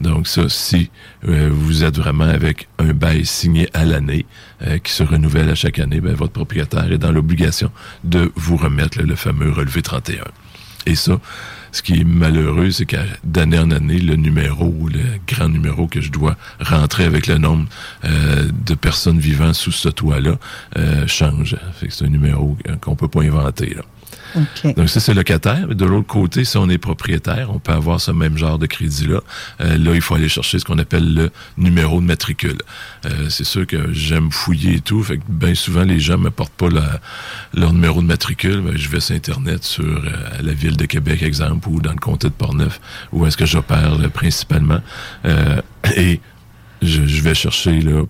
Donc 0.01 0.29
ça, 0.29 0.49
si 0.49 0.90
euh, 1.27 1.49
vous 1.51 1.85
êtes 1.85 1.96
vraiment 1.96 2.25
avec 2.25 2.68
un 2.79 2.92
bail 2.92 3.25
signé 3.25 3.68
à 3.72 3.85
l'année, 3.85 4.27
euh, 4.62 4.79
qui 4.79 4.92
se 4.92 5.03
renouvelle 5.03 5.49
à 5.49 5.55
chaque 5.55 5.79
année, 5.79 6.01
ben, 6.01 6.14
votre 6.14 6.33
propriétaire 6.33 6.90
est 6.92 6.99
dans 6.99 7.12
l'obligation 7.12 7.70
de 8.05 8.31
vous 8.37 8.57
remettre 8.57 8.99
là, 8.99 9.05
le 9.05 9.16
fameux 9.16 9.51
relevé 9.51 9.83
31. 9.83 10.25
Et 10.87 10.94
ça, 10.94 11.18
ce 11.77 11.83
qui 11.83 12.01
est 12.01 12.05
malheureux, 12.05 12.71
c'est 12.71 12.87
qu'à 12.87 13.03
d'année 13.23 13.59
en 13.59 13.71
année, 13.71 13.99
le 13.99 14.17
numéro, 14.17 14.89
le 14.89 15.19
grand 15.29 15.51
numéro 15.51 15.87
que 15.87 16.01
je 16.01 16.11
dois 16.11 16.35
rentrer 16.59 17.05
avec 17.05 17.27
le 17.27 17.37
nombre 17.37 17.67
euh, 18.07 18.49
de 18.65 18.75
personnes 18.75 19.19
vivant 19.19 19.53
sous 19.53 19.73
ce 19.73 19.91
toit-là 19.91 20.39
euh, 20.79 21.07
change. 21.07 21.55
C'est 21.87 22.07
un 22.07 22.09
numéro 22.09 22.57
qu'on 22.81 22.97
peut 22.97 23.09
pas 23.09 23.21
inventer. 23.21 23.75
Là. 23.75 23.83
OK. 24.37 24.75
Donc 24.75 24.88
ça, 24.88 25.01
c'est 25.01 25.14
locataire. 25.14 25.68
De 25.68 25.85
l'autre 25.85 26.07
côté, 26.07 26.44
si 26.44 26.57
on 26.57 26.68
est 26.68 26.79
propriétaire, 26.79 27.49
on 27.51 27.59
peut 27.59 27.72
avoir 27.72 28.01
ce 28.01 28.11
même 28.11 28.37
genre 28.37 28.59
de 28.59 28.66
crédit-là. 28.66 29.20
Euh, 29.61 29.79
là, 29.79 29.94
il 29.94 30.01
faut 30.01 30.14
aller 30.14 30.29
chercher 30.29 30.59
ce 30.59 30.64
qu'on 30.64 30.79
appelle 30.79 31.14
le 31.14 31.31
numéro 31.57 32.01
de 32.01 32.07
matricule. 32.07 32.59
Euh, 33.05 33.29
c'est 33.31 33.44
sûr 33.44 33.66
que 33.66 33.92
j'aime 33.92 34.31
fouiller 34.31 34.77
et 34.77 34.81
tout. 34.81 35.03
Fait 35.03 35.18
que 35.18 35.22
bien 35.29 35.55
souvent, 35.55 35.83
les 35.83 36.01
gens 36.01 36.18
me 36.18 36.31
portent 36.31 36.53
pas 36.53 36.68
leur 37.55 37.72
numéro 37.72 38.03
de 38.03 38.07
matricule. 38.07 38.61
Ben, 38.61 38.77
je 38.77 38.88
vais 38.88 39.01
sur 39.01 39.16
Internet, 39.16 39.64
sur 39.64 39.85
euh, 39.85 40.11
la 40.42 40.53
ville 40.53 40.77
de 40.77 40.87
Québec, 40.87 41.22
exemple, 41.22 41.68
ou 41.68 41.81
dans 41.81 41.92
le 41.92 41.96
comté 41.96 42.29
de 42.29 42.35
Portneuf, 42.35 42.81
où 43.12 43.27
est-ce 43.27 43.37
que 43.37 43.46
j'opère 43.46 43.96
principalement. 44.12 44.81
Je, 46.87 47.07
je 47.07 47.22
vais 47.22 47.35
chercher 47.35 47.81
là, 47.81 48.03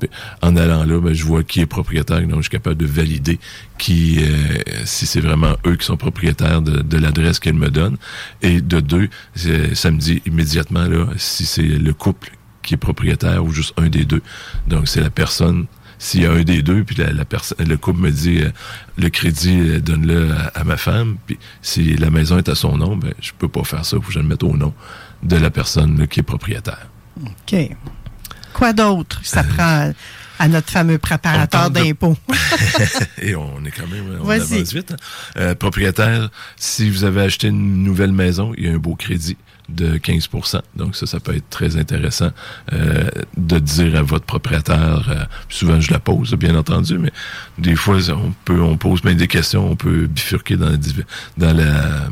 en 0.43 0.57
allant 0.57 0.85
là, 0.85 1.01
ben, 1.01 1.15
je 1.15 1.25
vois 1.25 1.43
qui 1.43 1.61
est 1.61 1.67
propriétaire, 1.67 2.21
donc 2.23 2.37
je 2.39 2.43
suis 2.43 2.51
capable 2.51 2.77
de 2.77 2.87
valider 2.87 3.39
qui, 3.79 4.19
euh, 4.21 4.63
si 4.85 5.07
c'est 5.07 5.21
vraiment 5.21 5.57
eux 5.67 5.77
qui 5.77 5.85
sont 5.85 5.97
propriétaires 5.97 6.63
de, 6.63 6.83
de 6.83 6.99
l'adresse 6.99 7.41
qu'elle 7.41 7.55
me 7.55 7.71
donne. 7.71 7.97
Et 8.43 8.61
de 8.61 8.81
deux, 8.81 9.09
ça 9.75 9.91
me 9.91 9.99
dit 9.99 10.23
immédiatement 10.27 10.85
là 10.85 11.07
si 11.17 11.47
c'est 11.47 11.63
le 11.63 11.93
couple 11.93 12.31
qui 12.63 12.75
est 12.75 12.79
propriétaire 12.79 13.45
ou 13.45 13.53
juste 13.53 13.75
un 13.77 13.89
des 13.89 14.05
deux. 14.05 14.23
Donc 14.67 14.89
c'est 14.89 15.01
la 15.01 15.11
personne. 15.11 15.67
S'il 15.99 16.23
y 16.23 16.27
a 16.27 16.33
un 16.33 16.43
des 16.43 16.61
deux, 16.61 16.85
puis 16.85 16.95
la, 16.97 17.11
la 17.11 17.25
le 17.59 17.77
couple 17.79 18.01
me 18.01 18.11
dit 18.11 18.43
euh, 18.43 18.51
le 18.99 19.09
crédit, 19.09 19.59
euh, 19.61 19.81
donne-le 19.81 20.31
à, 20.31 20.61
à 20.61 20.65
ma 20.65 20.77
femme. 20.77 21.17
Puis 21.27 21.39
si 21.63 21.97
la 21.97 22.11
maison 22.11 22.37
est 22.37 22.51
à 22.51 22.55
son 22.55 22.77
nom, 22.77 22.97
ben 22.97 23.15
je 23.19 23.33
peux 23.39 23.49
pas 23.49 23.65
faire 23.65 23.85
ça. 23.87 23.97
Faut 23.97 24.03
que 24.03 24.13
je 24.13 24.19
le 24.19 24.27
mette 24.27 24.43
au 24.43 24.55
nom 24.59 24.75
de 25.23 25.37
la 25.37 25.51
personne 25.51 25.99
là, 25.99 26.07
qui 26.07 26.21
est 26.21 26.23
propriétaire. 26.23 26.89
OK. 27.25 27.71
Quoi 28.57 28.73
d'autre? 28.73 29.21
Ça 29.23 29.43
prend 29.45 29.93
à 30.39 30.49
notre 30.49 30.71
fameux 30.71 30.99
préparateur 30.99 31.65
Euh, 31.67 31.69
de- 31.69 31.75
d'impôts. 31.83 32.17
Et 33.23 33.35
on 33.37 33.65
est 33.65 33.71
quand 33.71 33.87
même, 33.87 34.19
on 34.23 34.29
avance 34.29 34.73
vite. 34.73 34.93
hein. 34.93 34.97
Euh, 35.39 35.55
propriétaire, 35.55 36.31
si 36.57 36.89
vous 36.91 37.05
avez 37.05 37.23
acheté 37.23 37.49
une 37.49 37.83
nouvelle 37.83 38.13
maison, 38.13 38.53
il 38.57 38.67
y 38.67 38.69
a 38.69 38.73
un 38.73 38.79
beau 38.79 38.95
crédit 38.95 39.37
de 39.69 39.97
15% 39.99 40.61
Donc 40.77 40.95
ça, 40.95 41.07
ça 41.07 41.19
peut 41.21 41.35
être 41.35 41.51
très 41.51 41.77
intéressant 41.77 42.31
euh, 42.73 43.09
de 43.37 43.59
dire 43.59 43.97
à 43.97 44.03
votre 44.03 44.25
propriétaire. 44.25 45.07
euh, 45.11 45.25
souvent, 45.49 45.81
je 45.81 45.91
la 45.91 45.99
pose, 45.99 46.33
bien 46.35 46.55
entendu, 46.55 46.99
mais 46.99 47.11
des 47.59 47.75
fois, 47.77 47.97
on 48.11 48.33
peut, 48.45 48.61
on 48.61 48.77
pose 48.77 49.03
bien 49.03 49.15
des 49.15 49.27
questions, 49.29 49.69
on 49.71 49.75
peut 49.77 50.07
bifurquer 50.07 50.57
dans 50.57 50.69
la, 50.71 50.77
dans 51.37 51.57
la 51.57 52.09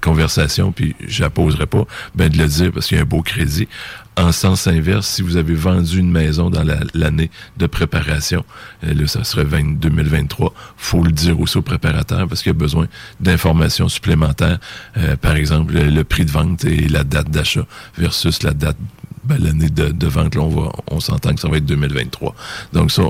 conversation, 0.00 0.72
puis 0.72 0.96
je 1.06 1.22
la 1.22 1.30
poserai 1.30 1.66
pas, 1.66 1.84
ben 2.16 2.28
de 2.28 2.36
le 2.36 2.48
dire 2.48 2.72
parce 2.72 2.86
qu'il 2.88 2.96
y 2.96 3.00
a 3.00 3.02
un 3.04 3.06
beau 3.06 3.22
crédit. 3.22 3.68
En 4.16 4.30
sens 4.30 4.66
inverse, 4.66 5.06
si 5.06 5.22
vous 5.22 5.38
avez 5.38 5.54
vendu 5.54 5.98
une 5.98 6.10
maison 6.10 6.50
dans 6.50 6.62
la- 6.62 6.80
l'année 6.92 7.30
de 7.56 7.66
préparation, 7.66 8.44
euh, 8.84 8.92
là, 8.92 9.06
ça 9.06 9.24
serait 9.24 9.44
20 9.44 9.78
2023, 9.78 10.52
faut 10.76 11.02
le 11.02 11.12
dire 11.12 11.40
aussi 11.40 11.56
au 11.56 11.62
préparateur 11.62 12.28
parce 12.28 12.42
qu'il 12.42 12.50
y 12.50 12.54
a 12.54 12.58
besoin 12.58 12.88
d'informations 13.20 13.88
supplémentaires. 13.88 14.58
Euh, 14.98 15.16
par 15.16 15.36
exemple, 15.36 15.72
le, 15.74 16.04
prix 16.04 16.26
de 16.26 16.30
vente 16.30 16.64
et 16.64 16.88
la 16.88 17.04
date 17.04 17.30
d'achat 17.30 17.66
versus 17.96 18.42
la 18.42 18.52
date, 18.52 18.76
ben, 19.24 19.38
l'année 19.42 19.70
de, 19.70 20.06
vente. 20.06 20.34
Là, 20.34 20.42
on, 20.42 20.70
on 20.90 21.00
s'entend 21.00 21.32
que 21.34 21.40
ça 21.40 21.48
va 21.48 21.56
être 21.56 21.64
2023. 21.66 22.34
Donc 22.74 22.90
ça, 22.92 23.04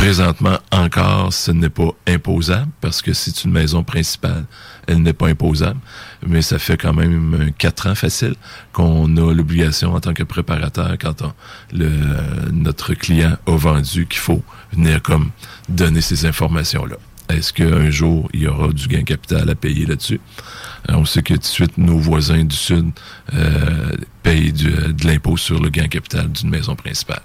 Présentement, 0.00 0.58
encore, 0.72 1.30
ce 1.30 1.50
n'est 1.50 1.68
pas 1.68 1.90
imposable 2.06 2.70
parce 2.80 3.02
que 3.02 3.12
c'est 3.12 3.44
une 3.44 3.50
maison 3.50 3.84
principale. 3.84 4.46
Elle 4.86 5.02
n'est 5.02 5.12
pas 5.12 5.28
imposable, 5.28 5.78
mais 6.26 6.42
ça 6.42 6.58
fait 6.58 6.76
quand 6.76 6.92
même 6.92 7.50
quatre 7.58 7.86
ans 7.86 7.94
facile 7.94 8.34
qu'on 8.72 9.16
a 9.16 9.32
l'obligation 9.32 9.94
en 9.94 10.00
tant 10.00 10.14
que 10.14 10.22
préparateur 10.22 10.96
quand 10.98 11.22
notre 11.72 12.94
client 12.94 13.36
a 13.46 13.56
vendu 13.56 14.06
qu'il 14.06 14.20
faut 14.20 14.42
venir 14.72 15.02
comme 15.02 15.30
donner 15.68 16.00
ces 16.00 16.26
informations-là. 16.26 16.96
Est-ce 17.30 17.52
qu'un 17.52 17.90
jour, 17.90 18.28
il 18.32 18.40
y 18.42 18.46
aura 18.48 18.68
du 18.72 18.88
gain 18.88 19.04
capital 19.04 19.48
à 19.48 19.54
payer 19.54 19.86
là-dessus? 19.86 20.20
Euh, 20.88 20.94
On 20.94 21.04
sait 21.04 21.22
que 21.22 21.34
tout 21.34 21.40
de 21.40 21.44
suite, 21.44 21.78
nos 21.78 21.98
voisins 21.98 22.42
du 22.44 22.56
Sud 22.56 22.90
euh, 23.34 23.92
payent 24.22 24.52
de 24.52 25.06
l'impôt 25.06 25.36
sur 25.36 25.60
le 25.60 25.68
gain 25.70 25.86
capital 25.86 26.30
d'une 26.32 26.50
maison 26.50 26.74
principale. 26.74 27.22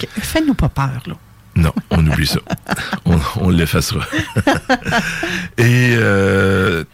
OK. 0.00 0.08
Fais-nous 0.20 0.54
pas 0.54 0.68
peur, 0.68 1.02
là. 1.06 1.14
Non, 1.54 1.72
on 1.90 2.06
oublie 2.06 2.26
ça. 2.26 2.40
On, 3.04 3.18
on 3.40 3.50
l'effacera. 3.50 4.06
et, 5.58 5.94
euh, 5.98 6.84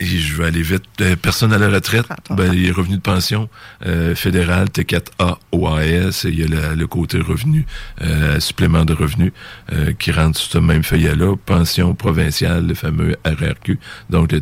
et 0.00 0.04
je 0.06 0.34
vais 0.36 0.46
aller 0.46 0.62
vite. 0.62 0.82
Euh, 1.00 1.16
personne 1.16 1.52
à 1.52 1.58
la 1.58 1.68
retraite, 1.68 2.06
ben, 2.30 2.52
les 2.52 2.70
revenus 2.70 2.96
de 2.98 3.02
pension 3.02 3.48
euh, 3.86 4.14
fédéral 4.14 4.66
T4A 4.68 5.36
OAS, 5.52 6.24
et 6.24 6.28
il 6.28 6.40
y 6.40 6.42
a 6.42 6.46
le, 6.48 6.74
le 6.74 6.86
côté 6.86 7.18
revenu, 7.18 7.64
euh, 8.02 8.40
supplément 8.40 8.84
de 8.84 8.92
revenus 8.92 9.32
euh, 9.72 9.92
qui 9.98 10.10
rentre 10.12 10.38
sur 10.38 10.50
ce 10.52 10.58
même 10.58 10.82
feuillet-là. 10.82 11.36
Pension 11.46 11.94
provinciale, 11.94 12.66
le 12.66 12.74
fameux 12.74 13.16
RRQ, 13.24 13.78
donc 14.10 14.32
le 14.32 14.40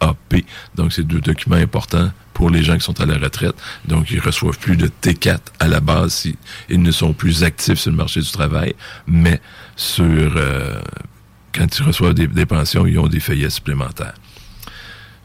T4AP. 0.00 0.44
Donc, 0.74 0.92
c'est 0.92 1.06
deux 1.06 1.20
documents 1.20 1.56
importants 1.56 2.10
pour 2.34 2.50
les 2.50 2.62
gens 2.62 2.74
qui 2.76 2.84
sont 2.84 3.00
à 3.00 3.06
la 3.06 3.18
retraite. 3.18 3.54
Donc, 3.86 4.10
ils 4.10 4.20
reçoivent 4.20 4.58
plus 4.58 4.76
de 4.76 4.88
T4 4.88 5.38
à 5.60 5.68
la 5.68 5.80
base 5.80 6.12
si 6.12 6.38
ils 6.68 6.80
ne 6.80 6.90
sont 6.90 7.12
plus 7.12 7.44
actifs 7.44 7.78
sur 7.78 7.90
le 7.90 7.96
marché 7.96 8.20
du 8.20 8.30
travail, 8.30 8.74
mais 9.06 9.40
sur 9.76 10.04
euh, 10.04 10.80
quand 11.52 11.78
ils 11.78 11.82
reçoivent 11.82 12.14
des, 12.14 12.26
des 12.26 12.46
pensions, 12.46 12.86
ils 12.86 12.98
ont 12.98 13.08
des 13.08 13.20
feuillets 13.20 13.50
supplémentaires. 13.50 14.14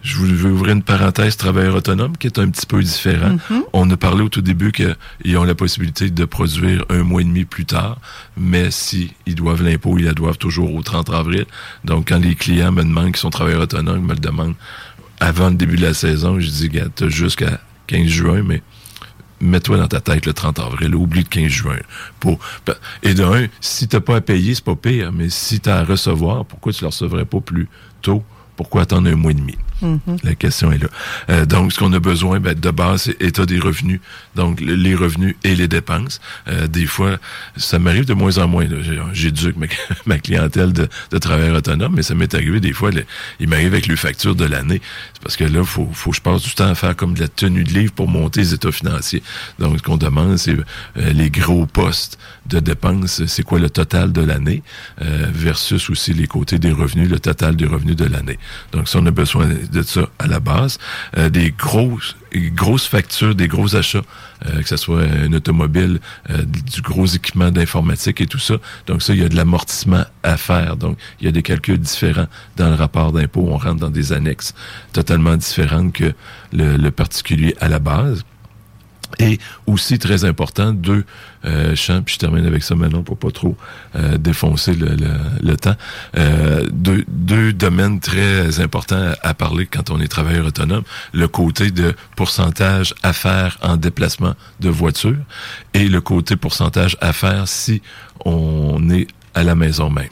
Je 0.04 0.18
veux 0.18 0.52
ouvrir 0.52 0.74
une 0.74 0.84
parenthèse 0.84 1.38
travailleur 1.38 1.76
autonome 1.76 2.18
qui 2.18 2.28
est 2.28 2.38
un 2.38 2.50
petit 2.50 2.66
peu 2.66 2.84
différent. 2.84 3.38
On 3.72 3.90
a 3.90 3.96
parlé 3.96 4.22
au 4.22 4.30
tout 4.30 4.42
début 4.42 4.74
qu'ils 4.74 5.38
ont 5.38 5.46
la 5.46 5.56
possibilité 5.56 6.10
de 6.10 6.26
produire 6.26 6.84
un 6.90 7.04
mois 7.04 7.22
et 7.22 7.24
demi 7.24 7.46
plus 7.46 7.66
tard, 7.66 8.00
mais 8.36 8.70
si 8.70 9.14
ils 9.26 9.36
doivent 9.36 9.64
l'impôt, 9.64 9.98
ils 9.98 10.06
la 10.06 10.14
doivent 10.14 10.38
toujours 10.38 10.76
au 10.76 10.82
30 10.84 11.10
avril. 11.10 11.46
Donc, 11.86 12.10
quand 12.10 12.20
les 12.20 12.36
clients 12.36 12.74
me 12.74 12.84
demandent 12.84 13.08
qu'ils 13.08 13.18
sont 13.18 13.30
travailleurs 13.30 13.62
autonomes, 13.62 14.00
ils 14.00 14.06
me 14.06 14.14
le 14.14 14.20
demandent 14.20 14.56
avant 15.22 15.50
le 15.50 15.56
début 15.56 15.78
de 15.78 15.84
la 15.84 15.94
saison, 15.94 16.38
je 16.38 16.50
dis, 16.50 16.68
gars, 16.68 16.88
t'as 16.94 17.08
jusqu'à 17.08 17.62
15 17.88 18.08
juin, 18.08 18.44
mais 18.44 18.62
mets-toi 19.40 19.78
dans 19.78 19.88
ta 19.88 20.02
tête 20.02 20.26
le 20.26 20.34
30 20.34 20.60
avril, 20.60 20.96
oublie 20.96 21.22
le 21.22 21.30
15 21.30 21.48
juin. 21.48 21.78
Pour, 22.20 22.40
et 23.04 23.14
de 23.14 23.24
un, 23.24 23.48
si 23.62 23.88
t'as 23.88 24.02
pas 24.02 24.18
à 24.18 24.22
payer, 24.22 24.54
c'est 24.54 24.66
pas 24.66 24.76
pire, 24.76 25.14
mais 25.14 25.30
si 25.30 25.62
t'as 25.62 25.78
à 25.78 25.84
recevoir, 25.86 26.46
pourquoi 26.46 26.74
tu 26.74 26.82
le 26.82 26.88
recevrais 26.88 27.24
pas 27.24 27.40
plus 27.40 27.70
tôt? 28.02 28.22
Pourquoi 28.58 28.82
attendre 28.82 29.10
un 29.10 29.16
mois 29.16 29.32
et 29.32 29.36
demi? 29.36 29.56
La 30.24 30.36
question 30.36 30.72
est 30.72 30.78
là. 30.78 30.88
Euh, 31.30 31.46
donc, 31.46 31.74
ce 31.74 31.80
qu'on 31.80 31.92
a 31.94 32.00
besoin, 32.00 32.40
ben, 32.40 32.54
de 32.58 32.72
base, 32.72 33.04
c'est 33.04 33.22
état 33.22 33.46
des 33.46 33.60
revenus. 33.60 34.00
Donc, 34.36 34.62
le- 34.62 34.76
les 34.76 34.96
revenus 34.96 35.36
et 35.44 35.56
les 35.56 35.68
dépenses. 35.68 36.22
Euh, 36.48 36.68
des 36.68 36.86
fois, 36.86 37.18
ça 37.58 37.80
m'arrive 37.80 38.06
de 38.06 38.14
moins 38.14 38.38
en 38.38 38.48
moins. 38.48 38.66
J'éduque 39.14 39.58
ma, 39.58 39.66
ma 40.06 40.18
clientèle 40.20 40.74
de, 40.74 40.88
de 41.12 41.18
travailleurs 41.18 41.58
autonomes, 41.58 41.94
mais 41.96 42.04
ça 42.04 42.16
m'est 42.16 42.34
arrivé 42.34 42.60
des 42.60 42.74
fois, 42.74 42.92
il 43.40 43.48
m'arrive 43.50 43.68
avec 43.74 43.88
les 43.88 43.96
factures 43.96 44.36
de 44.36 44.46
l'année. 44.46 44.82
C'est 45.14 45.22
parce 45.24 45.36
que 45.38 45.44
là, 45.44 45.64
faut, 45.64 45.90
faut 45.94 46.12
que 46.12 46.16
je 46.18 46.22
passe 46.22 46.42
du 46.44 46.54
temps 46.56 46.68
à 46.70 46.76
faire 46.76 46.96
comme 46.96 47.14
de 47.14 47.20
la 47.22 47.28
tenue 47.28 47.64
de 47.64 47.72
livre 47.74 47.92
pour 47.94 48.08
monter 48.08 48.42
les 48.42 48.54
états 48.54 48.72
financiers. 48.72 49.24
Donc, 49.60 49.78
ce 49.78 49.84
qu'on 49.84 49.98
demande, 49.98 50.38
c'est 50.38 50.52
euh, 50.56 50.64
les 51.14 51.30
gros 51.30 51.66
postes 51.66 52.18
de 52.46 52.60
dépenses, 52.60 53.26
c'est 53.26 53.44
quoi 53.44 53.60
le 53.60 53.70
total 53.70 54.12
de 54.12 54.22
l'année, 54.22 54.64
euh, 55.02 55.28
versus 55.34 55.90
aussi 55.90 56.14
les 56.14 56.28
côtés 56.28 56.60
des 56.60 56.72
revenus, 56.72 57.10
le 57.10 57.20
total 57.20 57.56
des 57.56 57.66
revenus 57.66 57.96
de 57.96 58.06
l'année. 58.06 58.38
Donc, 58.72 58.88
ça, 58.90 59.00
on 59.00 59.06
a 59.06 59.12
besoin 59.12 59.48
de 59.74 59.82
ça 59.82 60.08
à 60.20 60.28
la 60.28 60.40
base. 60.40 60.78
Euh, 61.18 61.30
des 61.30 61.52
grosses, 61.52 62.16
grosses 62.34 62.88
factures, 62.88 63.36
des 63.36 63.48
gros 63.48 63.76
achats, 63.76 64.02
euh, 64.46 64.62
que 64.62 64.68
ce 64.68 64.78
soit 64.78 65.02
un 65.02 65.34
automobile, 65.34 66.00
euh, 66.30 66.44
du 66.44 66.82
gros 66.82 67.06
équipement 67.06 67.52
d'informatique 67.52 68.22
et 68.22 68.28
tout 68.28 68.40
ça. 68.40 68.56
Donc, 68.88 69.02
ça, 69.02 69.14
il 69.14 69.22
y 69.22 69.26
a 69.26 69.30
de 69.30 69.36
l'amortissement 69.36 70.06
à 70.24 70.38
faire. 70.38 70.78
Donc, 70.78 70.98
il 71.20 71.26
y 71.26 71.28
a 71.28 71.32
des 71.32 71.44
calculs 71.44 71.80
différents 71.80 72.28
dans 72.56 72.70
le 72.70 72.76
rapport 72.76 73.12
d'impôt. 73.12 73.46
On 73.50 73.58
rentre 73.58 73.80
dans 73.80 73.90
des 73.90 74.14
annexes 74.14 74.54
totalement 74.94 75.36
différentes 75.36 75.94
que 75.94 76.14
le, 76.54 76.78
le 76.78 76.92
particulier 76.92 77.56
à 77.60 77.68
la 77.68 77.80
base. 77.80 78.24
Et 79.20 79.40
aussi 79.68 80.00
très 80.00 80.26
important, 80.26 80.72
deux 80.72 81.06
euh, 81.46 81.76
champs, 81.76 82.02
puis 82.02 82.16
je 82.16 82.20
termine 82.20 82.46
avec 82.46 82.64
ça 82.64 82.76
maintenant 82.76 83.04
pour 83.04 83.18
pas 83.18 83.32
trop 83.32 83.56
euh, 83.96 84.18
défoncer 84.18 84.74
le, 84.74 84.88
le, 84.96 85.10
le 85.42 85.58
temps. 85.58 85.76
Euh, 86.18 86.68
deux, 86.72 87.04
deux 87.08 87.54
domaines 87.54 88.00
très 88.00 88.60
importants 88.60 89.12
à 89.22 89.34
parler 89.34 89.66
quand 89.66 89.90
on 89.90 90.00
est 90.00 90.08
travailleur 90.08 90.46
autonome. 90.46 90.84
Le 91.14 91.28
côté 91.28 91.72
de 91.72 91.96
pourcentage 92.16 92.94
à 93.04 93.14
faire 93.14 93.58
en 93.62 93.78
déplacement 93.78 94.34
de 94.60 94.70
voiture 94.70 95.18
et 95.74 95.88
le 95.88 96.02
côté 96.02 96.36
pourcentage 96.36 96.98
à 97.02 97.14
faire 97.14 97.48
si 97.48 97.82
on 98.26 98.90
est 98.90 99.08
à 99.34 99.44
la 99.44 99.56
maison 99.56 99.90
même. 99.90 100.08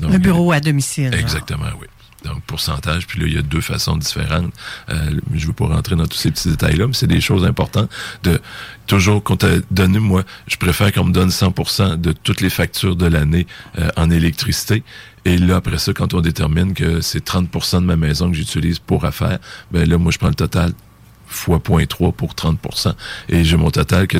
Donc, 0.00 0.14
un 0.14 0.18
bureau 0.18 0.52
à 0.52 0.60
domicile. 0.60 1.14
Exactement, 1.14 1.66
oui 1.80 1.86
donc 2.24 2.42
pourcentage. 2.42 3.06
Puis 3.06 3.20
là, 3.20 3.26
il 3.26 3.34
y 3.34 3.38
a 3.38 3.42
deux 3.42 3.60
façons 3.60 3.96
différentes. 3.96 4.52
Euh, 4.90 5.20
je 5.34 5.42
ne 5.42 5.46
veux 5.46 5.52
pas 5.52 5.66
rentrer 5.66 5.96
dans 5.96 6.06
tous 6.06 6.18
ces 6.18 6.30
petits 6.30 6.48
détails-là, 6.48 6.86
mais 6.86 6.92
c'est 6.92 7.06
des 7.06 7.20
choses 7.20 7.44
importantes 7.44 7.90
de 8.22 8.40
toujours 8.86 9.22
qu'on 9.22 9.36
t'a 9.36 9.48
donné, 9.70 9.98
moi, 9.98 10.22
je 10.46 10.56
préfère 10.56 10.92
qu'on 10.92 11.04
me 11.04 11.12
donne 11.12 11.28
100% 11.28 12.00
de 12.00 12.12
toutes 12.12 12.40
les 12.40 12.50
factures 12.50 12.96
de 12.96 13.06
l'année 13.06 13.46
euh, 13.78 13.88
en 13.96 14.10
électricité. 14.10 14.82
Et 15.24 15.38
là, 15.38 15.56
après 15.56 15.78
ça, 15.78 15.92
quand 15.92 16.14
on 16.14 16.20
détermine 16.20 16.74
que 16.74 17.00
c'est 17.00 17.24
30% 17.24 17.80
de 17.80 17.86
ma 17.86 17.96
maison 17.96 18.28
que 18.30 18.36
j'utilise 18.36 18.78
pour 18.78 19.04
affaires, 19.04 19.38
ben 19.70 19.88
là, 19.88 19.98
moi, 19.98 20.10
je 20.10 20.18
prends 20.18 20.28
le 20.28 20.34
total 20.34 20.72
fois 21.32 21.58
0.3 21.58 22.12
pour 22.12 22.34
30% 22.34 22.94
Et 23.28 23.44
j'ai 23.44 23.56
mon 23.56 23.70
total 23.70 24.06
que 24.06 24.18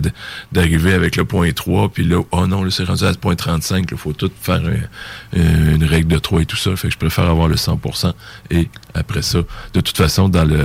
d'arriver 0.52 0.94
avec 0.94 1.16
le 1.16 1.24
0.3, 1.24 1.90
puis 1.90 2.04
là, 2.04 2.22
oh 2.30 2.46
non, 2.46 2.68
c'est 2.70 2.84
rendu 2.84 3.04
à 3.04 3.12
0.35, 3.12 3.86
il 3.90 3.96
faut 3.96 4.12
tout 4.12 4.30
faire 4.40 4.62
une 5.32 5.84
règle 5.84 6.08
de 6.08 6.18
3 6.18 6.42
et 6.42 6.46
tout 6.46 6.56
ça. 6.56 6.74
Fait 6.76 6.88
que 6.88 6.94
je 6.94 6.98
préfère 6.98 7.28
avoir 7.28 7.48
le 7.48 7.56
100% 7.56 8.12
Et 8.50 8.68
après 8.94 9.22
ça, 9.22 9.38
de 9.74 9.80
toute 9.80 9.96
façon, 9.96 10.28
dans 10.28 10.44
le 10.44 10.62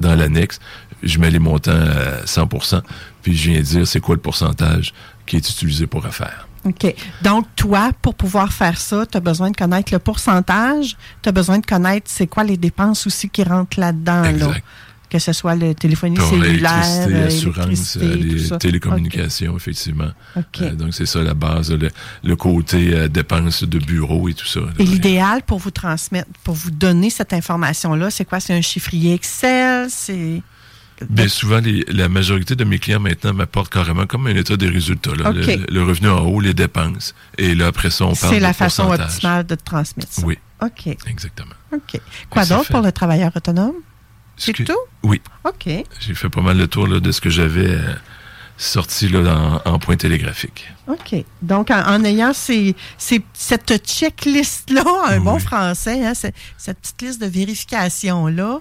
dans 0.00 0.14
l'annexe, 0.14 0.60
je 1.02 1.18
mets 1.18 1.30
les 1.30 1.38
montants 1.38 1.72
à 1.72 2.24
100% 2.24 2.82
puis 3.22 3.36
je 3.36 3.50
viens 3.50 3.60
dire 3.60 3.86
c'est 3.86 4.00
quoi 4.00 4.14
le 4.14 4.20
pourcentage 4.20 4.94
qui 5.26 5.36
est 5.36 5.50
utilisé 5.50 5.86
pour 5.86 6.06
affaire. 6.06 6.48
OK. 6.64 6.94
Donc, 7.22 7.46
toi, 7.56 7.92
pour 8.02 8.14
pouvoir 8.14 8.52
faire 8.52 8.78
ça, 8.78 9.06
tu 9.06 9.16
as 9.16 9.20
besoin 9.20 9.50
de 9.50 9.56
connaître 9.56 9.92
le 9.92 9.98
pourcentage, 9.98 10.96
tu 11.22 11.28
as 11.28 11.32
besoin 11.32 11.58
de 11.58 11.66
connaître 11.66 12.10
c'est 12.10 12.26
quoi 12.26 12.44
les 12.44 12.56
dépenses 12.56 13.06
aussi 13.06 13.28
qui 13.28 13.42
rentrent 13.42 13.78
là-dedans. 13.78 14.22
Là 14.22 14.54
que 15.10 15.18
ce 15.18 15.32
soit 15.32 15.54
le 15.54 15.74
téléphonie 15.74 16.18
cellulaire, 16.18 17.08
l'assurance, 17.08 17.96
les 17.96 18.48
télécommunications, 18.58 19.56
effectivement. 19.56 20.10
Euh, 20.36 20.74
donc, 20.74 20.94
c'est 20.94 21.06
ça 21.06 21.22
la 21.22 21.34
base, 21.34 21.72
le, 22.22 22.36
côté 22.36 22.94
euh, 22.94 23.08
dépenses 23.08 23.64
de 23.64 23.78
bureau 23.78 24.28
et 24.28 24.34
tout 24.34 24.46
ça. 24.46 24.60
et 24.78 24.84
l'idéal 24.84 25.42
pour 25.42 25.58
vous 25.58 25.70
transmettre, 25.70 26.28
pour 26.44 26.54
vous 26.54 26.70
donner 26.70 27.10
cette 27.10 27.32
information-là, 27.32 28.10
c'est 28.10 28.24
quoi? 28.24 28.40
C'est 28.40 28.54
un 28.54 28.60
chiffrier 28.60 29.14
Excel? 29.14 29.88
C'est... 29.90 30.42
Bien 31.08 31.28
souvent, 31.28 31.60
la 31.88 32.08
majorité 32.08 32.56
de 32.56 32.64
mes 32.64 32.78
clients 32.78 32.98
maintenant 33.00 33.32
m'apportent 33.32 33.72
carrément 33.72 34.06
comme 34.06 34.26
un 34.26 34.34
état 34.34 34.56
des 34.56 34.68
résultats. 34.68 35.12
Le, 35.12 35.82
revenu 35.82 36.08
en 36.08 36.26
haut, 36.26 36.40
les 36.40 36.54
dépenses. 36.54 37.14
Et 37.36 37.54
là, 37.54 37.68
après 37.68 37.90
ça, 37.90 38.06
on 38.06 38.14
parle 38.14 38.34
C'est 38.34 38.40
la 38.40 38.52
façon 38.52 38.90
optimale 38.90 39.46
de 39.46 39.54
transmettre 39.54 40.12
ça. 40.12 40.22
Oui. 40.26 40.38
OK. 40.60 40.88
Exactement. 41.06 41.54
OK. 41.72 42.00
Quoi 42.30 42.44
d'autre 42.44 42.70
pour 42.70 42.80
le 42.80 42.90
travailleur 42.90 43.30
autonome? 43.36 43.74
C'est 44.38 44.52
tout? 44.52 44.72
Oui. 45.02 45.20
OK. 45.44 45.68
J'ai 46.00 46.14
fait 46.14 46.28
pas 46.28 46.40
mal 46.40 46.56
le 46.56 46.68
tour 46.68 46.88
de 46.88 47.12
ce 47.12 47.20
que 47.20 47.30
j'avais 47.30 47.70
euh, 47.70 47.94
sorti 48.56 49.08
là, 49.08 49.60
en, 49.64 49.78
point 49.78 49.96
télégraphique. 49.96 50.70
OK. 50.86 51.24
Donc, 51.42 51.70
en, 51.70 52.04
ayant 52.04 52.32
ces, 52.32 52.74
cette 52.98 53.84
checklist-là, 53.84 54.84
un 55.08 55.20
bon 55.20 55.38
français, 55.38 56.06
hein, 56.06 56.12
cette 56.14 56.78
petite 56.78 57.02
liste 57.02 57.20
de 57.20 57.26
vérification-là, 57.26 58.60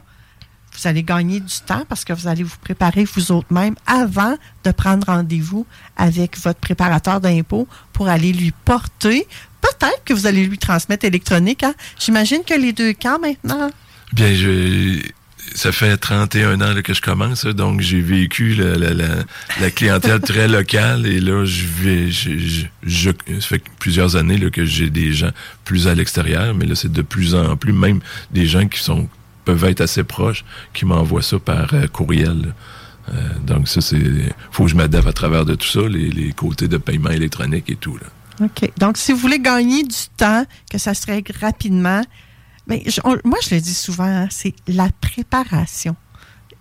vous 0.77 0.87
allez 0.87 1.03
gagner 1.03 1.39
du 1.39 1.55
temps 1.65 1.83
parce 1.89 2.05
que 2.05 2.13
vous 2.13 2.27
allez 2.27 2.43
vous 2.43 2.57
préparer 2.61 3.03
vous 3.05 3.31
autres-même 3.31 3.75
avant 3.87 4.35
de 4.63 4.71
prendre 4.71 5.07
rendez-vous 5.07 5.65
avec 5.95 6.37
votre 6.37 6.59
préparateur 6.59 7.19
d'impôts 7.19 7.67
pour 7.93 8.07
aller 8.07 8.31
lui 8.31 8.53
porter. 8.63 9.27
Peut-être 9.61 10.03
que 10.05 10.13
vous 10.13 10.27
allez 10.27 10.45
lui 10.45 10.59
transmettre 10.59 11.05
électronique. 11.05 11.63
Hein? 11.63 11.73
J'imagine 11.99 12.43
que 12.43 12.53
les 12.53 12.73
deux 12.73 12.93
cas 12.93 13.17
maintenant. 13.17 13.71
Bien, 14.13 14.33
je, 14.35 15.01
ça 15.55 15.71
fait 15.71 15.97
31 15.97 16.61
ans 16.61 16.81
que 16.81 16.93
je 16.93 17.01
commence, 17.01 17.45
donc 17.45 17.81
j'ai 17.81 18.01
vécu 18.01 18.55
la, 18.55 19.69
clientèle 19.71 20.19
très 20.21 20.47
locale 20.47 21.05
et 21.05 21.19
là, 21.19 21.45
je 21.45 21.65
vais, 21.65 22.11
je, 22.11 22.65
je, 22.83 23.11
ça 23.39 23.47
fait 23.47 23.63
plusieurs 23.79 24.15
années 24.15 24.39
que 24.51 24.65
j'ai 24.65 24.89
des 24.89 25.13
gens 25.13 25.31
plus 25.65 25.87
à 25.87 25.95
l'extérieur, 25.95 26.53
mais 26.53 26.65
là, 26.65 26.75
c'est 26.75 26.91
de 26.91 27.01
plus 27.01 27.35
en 27.35 27.57
plus, 27.57 27.73
même 27.73 27.99
des 28.31 28.45
gens 28.45 28.67
qui 28.67 28.79
sont 28.79 29.09
peuvent 29.45 29.63
être 29.63 29.79
assez 29.79 30.03
proches, 30.03 30.43
qui 30.73 30.85
m'envoient 30.85 31.21
ça 31.21 31.39
par 31.39 31.73
euh, 31.73 31.87
courriel. 31.87 32.53
Euh, 33.07 33.13
donc 33.45 33.69
ça, 33.69 33.79
c'est, 33.79 33.97
faut 34.51 34.65
que 34.65 34.69
je 34.69 34.75
m'adapte 34.75 35.07
à 35.07 35.13
travers 35.13 35.45
de 35.45 35.55
tout 35.55 35.67
ça, 35.67 35.87
les, 35.87 36.09
les 36.09 36.33
côtés 36.33 36.67
de 36.67 36.75
paiement 36.75 37.11
électronique 37.11 37.69
et 37.69 37.77
tout. 37.77 37.95
Là. 37.95 38.07
OK. 38.45 38.69
Donc, 38.77 38.97
si 38.97 39.13
vous 39.13 39.17
voulez 39.19 39.39
gagner 39.39 39.83
du 39.83 39.95
temps, 40.17 40.45
que 40.69 40.77
ça 40.77 40.93
se 40.93 41.05
règle 41.05 41.31
rapidement, 41.39 42.01
mais 42.67 42.83
moi, 43.23 43.37
je 43.41 43.55
le 43.55 43.61
dis 43.61 43.73
souvent, 43.73 44.03
hein, 44.05 44.27
c'est 44.29 44.53
la 44.67 44.89
préparation. 45.01 45.95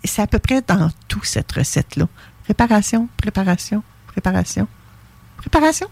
C'est 0.05 0.23
à 0.23 0.27
peu 0.27 0.39
près 0.39 0.63
dans 0.63 0.91
toute 1.09 1.27
cette 1.27 1.51
recette-là. 1.53 2.07
Préparation, 2.45 3.09
préparation, 3.17 3.83
préparation, 4.07 4.69
préparation? 5.37 5.89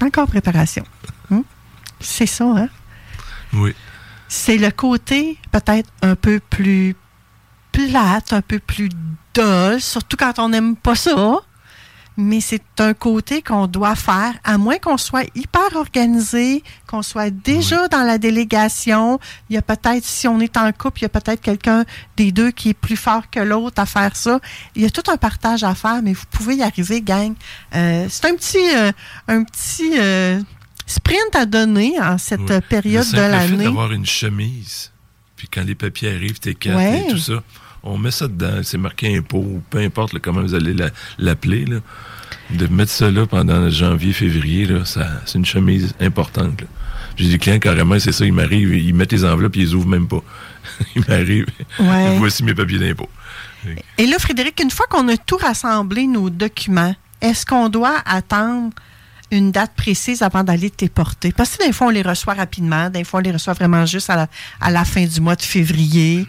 Encore 0.00 0.26
préparation. 0.26 0.84
Hum? 1.30 1.44
C'est 2.00 2.26
ça, 2.26 2.44
hein? 2.44 2.68
Oui. 3.52 3.74
C'est 4.28 4.56
le 4.56 4.70
côté 4.70 5.38
peut-être 5.52 5.90
un 6.02 6.16
peu 6.16 6.40
plus 6.40 6.96
plate, 7.70 8.32
un 8.32 8.42
peu 8.42 8.58
plus 8.58 8.88
dull, 9.34 9.80
surtout 9.80 10.16
quand 10.16 10.38
on 10.38 10.48
n'aime 10.48 10.74
pas 10.74 10.94
ça 10.94 11.40
mais 12.16 12.40
c'est 12.40 12.62
un 12.78 12.94
côté 12.94 13.42
qu'on 13.42 13.66
doit 13.66 13.94
faire, 13.94 14.34
à 14.44 14.58
moins 14.58 14.78
qu'on 14.78 14.96
soit 14.96 15.24
hyper 15.34 15.76
organisé, 15.76 16.62
qu'on 16.86 17.02
soit 17.02 17.30
déjà 17.30 17.88
dans 17.88 18.02
la 18.02 18.18
délégation. 18.18 19.18
Il 19.48 19.54
y 19.54 19.58
a 19.58 19.62
peut-être, 19.62 20.04
si 20.04 20.28
on 20.28 20.40
est 20.40 20.56
en 20.56 20.70
couple, 20.72 21.00
il 21.00 21.02
y 21.02 21.06
a 21.06 21.08
peut-être 21.08 21.40
quelqu'un 21.40 21.84
des 22.16 22.32
deux 22.32 22.50
qui 22.50 22.70
est 22.70 22.74
plus 22.74 22.96
fort 22.96 23.30
que 23.30 23.40
l'autre 23.40 23.80
à 23.80 23.86
faire 23.86 24.16
ça. 24.16 24.40
Il 24.74 24.82
y 24.82 24.84
a 24.84 24.90
tout 24.90 25.10
un 25.10 25.16
partage 25.16 25.64
à 25.64 25.74
faire, 25.74 26.02
mais 26.02 26.12
vous 26.12 26.26
pouvez 26.30 26.56
y 26.56 26.62
arriver, 26.62 27.00
gang. 27.00 27.34
Euh, 27.74 28.06
c'est 28.10 28.26
un 28.26 28.34
petit, 28.34 28.76
euh, 28.76 28.92
un 29.28 29.44
petit 29.44 29.92
euh, 29.98 30.40
sprint 30.86 31.34
à 31.34 31.46
donner 31.46 31.98
en 32.00 32.18
cette 32.18 32.60
période 32.68 33.10
de 33.10 33.16
l'année. 33.16 33.64
d'avoir 33.64 33.92
une 33.92 34.06
chemise, 34.06 34.92
puis 35.36 35.48
quand 35.48 35.64
les 35.64 35.74
papiers 35.74 36.14
arrivent, 36.14 36.40
t'es 36.40 36.54
quatre 36.54 36.80
et 36.80 37.06
tout 37.08 37.18
ça 37.18 37.42
on 37.82 37.98
met 37.98 38.10
ça 38.10 38.28
dedans, 38.28 38.60
c'est 38.62 38.78
marqué 38.78 39.16
impôt, 39.16 39.60
peu 39.70 39.78
importe 39.78 40.18
comment 40.20 40.42
vous 40.42 40.54
allez 40.54 40.74
l'appeler. 41.18 41.64
de 42.50 42.66
mettre 42.68 42.92
ça 42.92 43.10
là 43.10 43.26
pendant 43.26 43.68
janvier, 43.70 44.12
février, 44.12 44.68
c'est 44.84 45.38
une 45.38 45.44
chemise 45.44 45.94
importante. 46.00 46.62
J'ai 47.16 47.28
des 47.28 47.38
clients 47.38 47.58
carrément, 47.58 47.98
c'est 47.98 48.12
ça, 48.12 48.24
ils 48.24 48.32
m'arrivent, 48.32 48.74
ils 48.74 48.94
mettent 48.94 49.12
les 49.12 49.24
enveloppes, 49.24 49.56
ils 49.56 49.62
les 49.62 49.74
ouvrent 49.74 49.88
même 49.88 50.08
pas. 50.08 50.22
ils 50.96 51.02
m'arrivent, 51.08 51.46
voici 52.18 52.44
mes 52.44 52.54
papiers 52.54 52.78
d'impôt. 52.78 53.08
Et 53.98 54.06
là, 54.06 54.18
Frédéric, 54.18 54.60
une 54.60 54.70
fois 54.70 54.86
qu'on 54.88 55.06
a 55.08 55.16
tout 55.16 55.36
rassemblé, 55.36 56.06
nos 56.06 56.30
documents, 56.30 56.94
est-ce 57.20 57.46
qu'on 57.46 57.68
doit 57.68 57.96
attendre 58.04 58.70
une 59.30 59.52
date 59.52 59.72
précise 59.76 60.22
avant 60.22 60.42
d'aller 60.42 60.70
te 60.70 60.86
porter? 60.86 61.32
Parce 61.32 61.56
que 61.56 61.66
des 61.66 61.72
fois, 61.72 61.88
on 61.88 61.90
les 61.90 62.02
reçoit 62.02 62.34
rapidement, 62.34 62.90
des 62.90 63.04
fois, 63.04 63.20
on 63.20 63.22
les 63.22 63.32
reçoit 63.32 63.52
vraiment 63.52 63.86
juste 63.86 64.10
à 64.10 64.16
la, 64.16 64.28
à 64.60 64.70
la 64.70 64.84
fin 64.84 65.04
du 65.04 65.20
mois 65.20 65.36
de 65.36 65.42
février. 65.42 66.26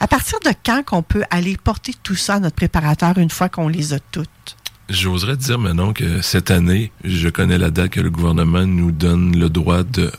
À 0.00 0.06
partir 0.06 0.38
de 0.44 0.50
quand 0.64 0.84
qu'on 0.84 1.02
peut 1.02 1.24
aller 1.30 1.56
porter 1.56 1.92
tout 2.02 2.14
ça 2.14 2.34
à 2.34 2.40
notre 2.40 2.56
préparateur 2.56 3.18
une 3.18 3.30
fois 3.30 3.48
qu'on 3.48 3.68
les 3.68 3.94
a 3.94 3.98
toutes? 3.98 4.56
J'oserais 4.88 5.36
dire 5.36 5.58
maintenant 5.58 5.92
que 5.92 6.22
cette 6.22 6.50
année, 6.50 6.92
je 7.04 7.28
connais 7.28 7.58
la 7.58 7.70
date 7.70 7.90
que 7.90 8.00
le 8.00 8.10
gouvernement 8.10 8.64
nous 8.64 8.90
donne 8.90 9.38
le 9.38 9.50
droit 9.50 9.82
de 9.82 10.10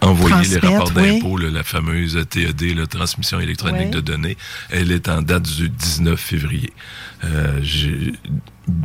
envoyer 0.00 0.48
les 0.48 0.58
rapports 0.58 0.90
d'impôts, 0.90 1.36
la 1.36 1.62
fameuse 1.62 2.18
TED, 2.28 2.62
la 2.76 2.86
transmission 2.86 3.40
électronique 3.40 3.90
de 3.90 4.00
données. 4.00 4.36
Elle 4.70 4.90
est 4.90 5.08
en 5.08 5.22
date 5.22 5.42
du 5.42 5.68
19 5.68 6.18
février. 6.18 6.72
Euh, 7.24 7.60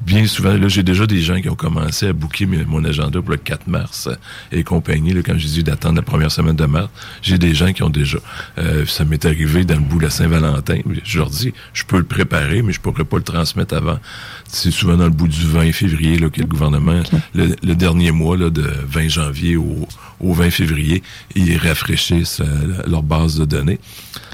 bien 0.09 0.25
souvent, 0.25 0.57
là, 0.57 0.67
j'ai 0.67 0.81
déjà 0.81 1.05
des 1.05 1.21
gens 1.21 1.39
qui 1.39 1.49
ont 1.49 1.55
commencé 1.55 2.07
à 2.07 2.13
booker 2.13 2.47
mon 2.47 2.83
agenda 2.83 3.21
pour 3.21 3.29
le 3.29 3.37
4 3.37 3.67
mars 3.67 4.09
et 4.51 4.63
compagnie. 4.63 5.13
Là, 5.13 5.21
quand 5.23 5.37
j'ai 5.37 5.47
dit 5.47 5.63
d'attendre 5.63 5.97
la 5.97 6.01
première 6.01 6.31
semaine 6.31 6.55
de 6.55 6.65
mars, 6.65 6.89
j'ai 7.21 7.37
des 7.37 7.53
gens 7.53 7.71
qui 7.73 7.83
ont 7.83 7.91
déjà. 7.91 8.17
Euh, 8.57 8.87
ça 8.87 9.05
m'est 9.05 9.23
arrivé 9.23 9.65
dans 9.65 9.75
le 9.75 9.81
bout 9.81 9.99
de 9.99 10.05
la 10.05 10.09
Saint-Valentin. 10.09 10.79
Je 11.03 11.19
leur 11.19 11.29
dis, 11.29 11.53
je 11.73 11.83
peux 11.83 11.99
le 11.99 12.05
préparer, 12.05 12.63
mais 12.63 12.73
je 12.73 12.81
pourrais 12.81 13.03
pas 13.03 13.17
le 13.17 13.23
transmettre 13.23 13.75
avant. 13.75 13.99
C'est 14.47 14.71
souvent 14.71 14.97
dans 14.97 15.05
le 15.05 15.11
bout 15.11 15.27
du 15.27 15.45
20 15.45 15.71
février 15.73 16.17
là, 16.17 16.31
que 16.31 16.41
le 16.41 16.47
gouvernement, 16.47 17.03
le, 17.35 17.75
dernier 17.75 18.11
mois 18.11 18.35
là, 18.35 18.49
de 18.49 18.67
20 18.87 19.09
janvier 19.09 19.57
au, 19.57 19.87
au 20.19 20.33
20 20.33 20.49
février, 20.49 21.03
ils 21.35 21.55
rafraîchissent 21.57 22.41
euh, 22.41 22.81
leur 22.87 23.03
base 23.03 23.37
de 23.37 23.45
données. 23.45 23.79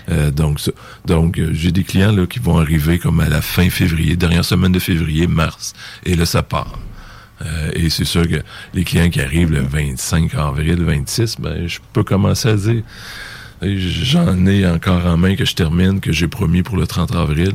Euh, 0.09 0.31
donc, 0.31 0.59
donc 1.05 1.39
euh, 1.39 1.51
j'ai 1.53 1.71
des 1.71 1.83
clients 1.83 2.11
là, 2.11 2.25
qui 2.27 2.39
vont 2.39 2.57
arriver 2.57 2.99
comme 2.99 3.19
à 3.19 3.29
la 3.29 3.41
fin 3.41 3.69
février, 3.69 4.15
dernière 4.15 4.45
semaine 4.45 4.71
de 4.71 4.79
février, 4.79 5.27
mars, 5.27 5.73
et 6.05 6.15
là, 6.15 6.25
ça 6.25 6.43
part. 6.43 6.79
Euh, 7.41 7.71
et 7.73 7.89
c'est 7.89 8.05
sûr 8.05 8.27
que 8.27 8.41
les 8.73 8.83
clients 8.83 9.09
qui 9.09 9.21
arrivent 9.21 9.51
le 9.51 9.61
25 9.61 10.33
avril, 10.35 10.75
le 10.75 10.85
26, 10.85 11.37
ben, 11.39 11.67
je 11.67 11.79
peux 11.91 12.03
commencer 12.03 12.49
à 12.49 12.55
dire, 12.55 12.83
j'en 13.61 14.45
ai 14.45 14.67
encore 14.67 15.05
en 15.05 15.17
main 15.17 15.35
que 15.35 15.45
je 15.45 15.55
termine, 15.55 15.99
que 15.99 16.11
j'ai 16.11 16.27
promis 16.27 16.63
pour 16.63 16.77
le 16.77 16.87
30 16.87 17.15
avril. 17.15 17.53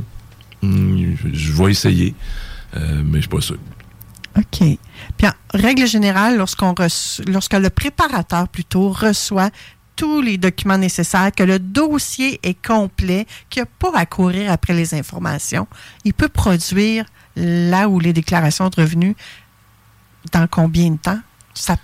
Hmm, 0.62 1.14
je 1.32 1.52
vais 1.52 1.70
essayer, 1.70 2.14
mais 2.74 3.16
je 3.16 3.20
suis 3.20 3.28
pas 3.28 3.40
sûr. 3.40 3.56
OK. 4.36 4.78
Puis 5.16 5.26
en 5.26 5.32
règle 5.54 5.86
générale, 5.86 6.36
lorsqu'on 6.36 6.74
lorsque 7.26 7.54
le 7.54 7.70
préparateur 7.70 8.48
plutôt 8.48 8.90
reçoit 8.90 9.50
tous 10.00 10.22
les 10.22 10.38
documents 10.38 10.78
nécessaires, 10.78 11.30
que 11.30 11.42
le 11.42 11.58
dossier 11.58 12.40
est 12.42 12.56
complet, 12.66 13.26
qu'il 13.50 13.60
n'y 13.60 13.68
a 13.68 13.70
pas 13.78 13.92
à 13.94 14.06
courir 14.06 14.50
après 14.50 14.72
les 14.72 14.94
informations, 14.94 15.68
il 16.06 16.14
peut 16.14 16.30
produire 16.30 17.04
là 17.36 17.86
où 17.86 18.00
les 18.00 18.14
déclarations 18.14 18.70
de 18.70 18.80
revenus 18.80 19.14
dans 20.32 20.46
combien 20.46 20.92
de 20.92 20.96
temps? 20.96 21.20
Ça... 21.52 21.76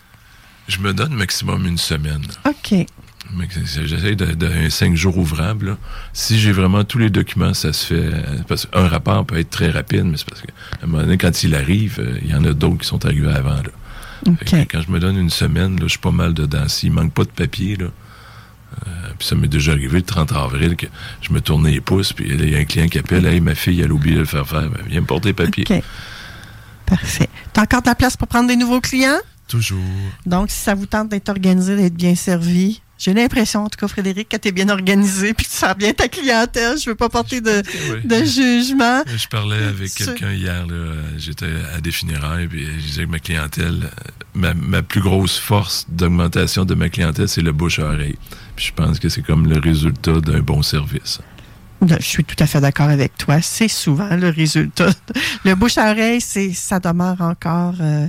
Je 0.67 0.79
me 0.79 0.95
donne 0.95 1.13
maximum 1.13 1.67
une 1.67 1.77
semaine. 1.77 2.23
OK. 2.49 2.87
J'essaie 3.85 4.17
d'un 4.17 4.71
cinq 4.71 4.97
jours 4.97 5.19
ouvrable. 5.19 5.77
Si 6.15 6.39
j'ai 6.39 6.53
vraiment 6.53 6.85
tous 6.85 6.99
les 6.99 7.11
documents, 7.11 7.53
ça 7.53 7.75
se 7.75 7.85
fait. 7.85 8.11
Parce 8.49 8.65
qu'un 8.65 8.89
rapport 8.89 9.27
peut 9.27 9.39
être 9.39 9.51
très 9.51 9.71
rapide, 9.71 10.05
mais 10.05 10.17
c'est 10.17 10.27
parce 10.27 10.41
qu'à 10.41 10.53
un 10.83 10.87
moment 10.87 11.03
donné, 11.03 11.19
quand 11.19 11.43
il 11.43 11.55
arrive, 11.55 12.01
euh, 12.01 12.19
il 12.23 12.31
y 12.31 12.35
en 12.35 12.45
a 12.45 12.55
d'autres 12.55 12.79
qui 12.79 12.87
sont 12.87 13.05
arrivés 13.05 13.31
avant. 13.31 13.61
quand 14.25 14.81
je 14.81 14.91
me 14.91 15.01
donne 15.01 15.19
une 15.19 15.29
semaine, 15.29 15.79
je 15.83 15.89
suis 15.89 15.99
pas 15.99 16.13
mal 16.13 16.33
dedans. 16.33 16.67
S'il 16.67 16.93
manque 16.93 17.13
pas 17.13 17.25
de 17.25 17.31
papier, 17.31 17.77
là, 17.77 17.89
puis 19.19 19.27
ça 19.27 19.35
m'est 19.35 19.49
déjà 19.49 19.73
arrivé 19.73 19.99
le 19.99 20.03
30 20.03 20.33
avril 20.33 20.77
que 20.77 20.87
je 21.23 21.33
me 21.33 21.41
tournais 21.41 21.73
les 21.73 21.81
pouces, 21.81 22.13
puis 22.13 22.27
il 22.29 22.51
y 22.51 22.55
a 22.55 22.59
un 22.59 22.65
client 22.65 22.89
qui 22.89 22.99
appelle 22.99 23.27
Hey, 23.27 23.41
ma 23.41 23.55
fille, 23.55 23.81
elle 23.81 23.91
a 23.91 23.95
oublié 23.95 24.15
de 24.15 24.21
le 24.21 24.27
faire 24.27 24.47
faire. 24.47 24.69
Ben, 24.69 24.81
viens 24.87 25.01
me 25.01 25.07
porter 25.07 25.29
les 25.29 25.35
papiers. 25.35 25.65
OK. 25.69 25.83
Parfait. 26.87 27.29
T'as 27.53 27.63
encore 27.63 27.83
de 27.83 27.89
la 27.89 27.95
place 27.95 28.17
pour 28.17 28.29
prendre 28.29 28.49
des 28.49 28.57
nouveaux 28.57 28.81
clients? 28.81 29.19
Toujours. 29.49 29.79
Donc, 30.25 30.51
si 30.51 30.59
ça 30.59 30.75
vous 30.75 30.87
tente 30.87 31.09
d'être 31.09 31.29
organisé, 31.29 31.77
d'être 31.77 31.95
bien 31.95 32.15
servi, 32.15 32.81
j'ai 32.99 33.13
l'impression, 33.13 33.65
en 33.65 33.69
tout 33.69 33.79
cas, 33.79 33.89
Frédéric, 33.89 34.29
que 34.29 34.37
tu 34.37 34.49
es 34.49 34.53
bien 34.53 34.69
organisé 34.69 35.35
puis 35.35 35.45
que 35.45 35.51
tu 35.51 35.57
sers 35.57 35.75
bien 35.77 35.93
ta 35.93 36.09
clientèle. 36.09 36.79
Je 36.79 36.91
veux 36.91 36.95
pas 36.95 37.09
porter 37.09 37.41
de, 37.41 37.63
de 38.05 38.25
jugement. 38.25 39.03
Je 39.07 39.29
parlais 39.29 39.65
avec 39.65 39.95
quelqu'un 39.95 40.33
hier. 40.33 40.67
J'étais 41.19 41.53
à 41.75 41.81
des 41.81 41.93
funérailles 41.93 42.49
puis 42.49 42.65
je 42.65 42.87
disais 42.87 43.05
que 43.05 43.11
ma 43.11 43.19
clientèle, 43.19 43.91
ma, 44.35 44.55
ma 44.55 44.83
plus 44.83 45.01
grosse 45.01 45.39
force 45.39 45.87
d'augmentation 45.89 46.65
de 46.65 46.75
ma 46.75 46.89
clientèle, 46.89 47.29
c'est 47.29 47.43
le 47.43 47.53
bouche-oreille. 47.53 48.17
Puis 48.57 48.67
je 48.67 48.73
pense 48.73 48.99
que 48.99 49.09
c'est 49.09 49.23
comme 49.23 49.47
le 49.47 49.59
résultat 49.59 50.21
d'un 50.21 50.41
bon 50.41 50.63
service. 50.63 51.21
Je 51.87 52.03
suis 52.03 52.25
tout 52.25 52.37
à 52.39 52.47
fait 52.47 52.61
d'accord 52.61 52.89
avec 52.89 53.19
toi. 53.19 53.43
C'est 53.43 53.69
souvent 53.69 54.17
le 54.17 54.31
résultat. 54.31 54.89
Le 55.45 55.55
bouche-oreille, 55.55 56.21
ça 56.21 56.81
demeure 56.81 57.21
encore 57.21 57.75
euh, 57.81 58.09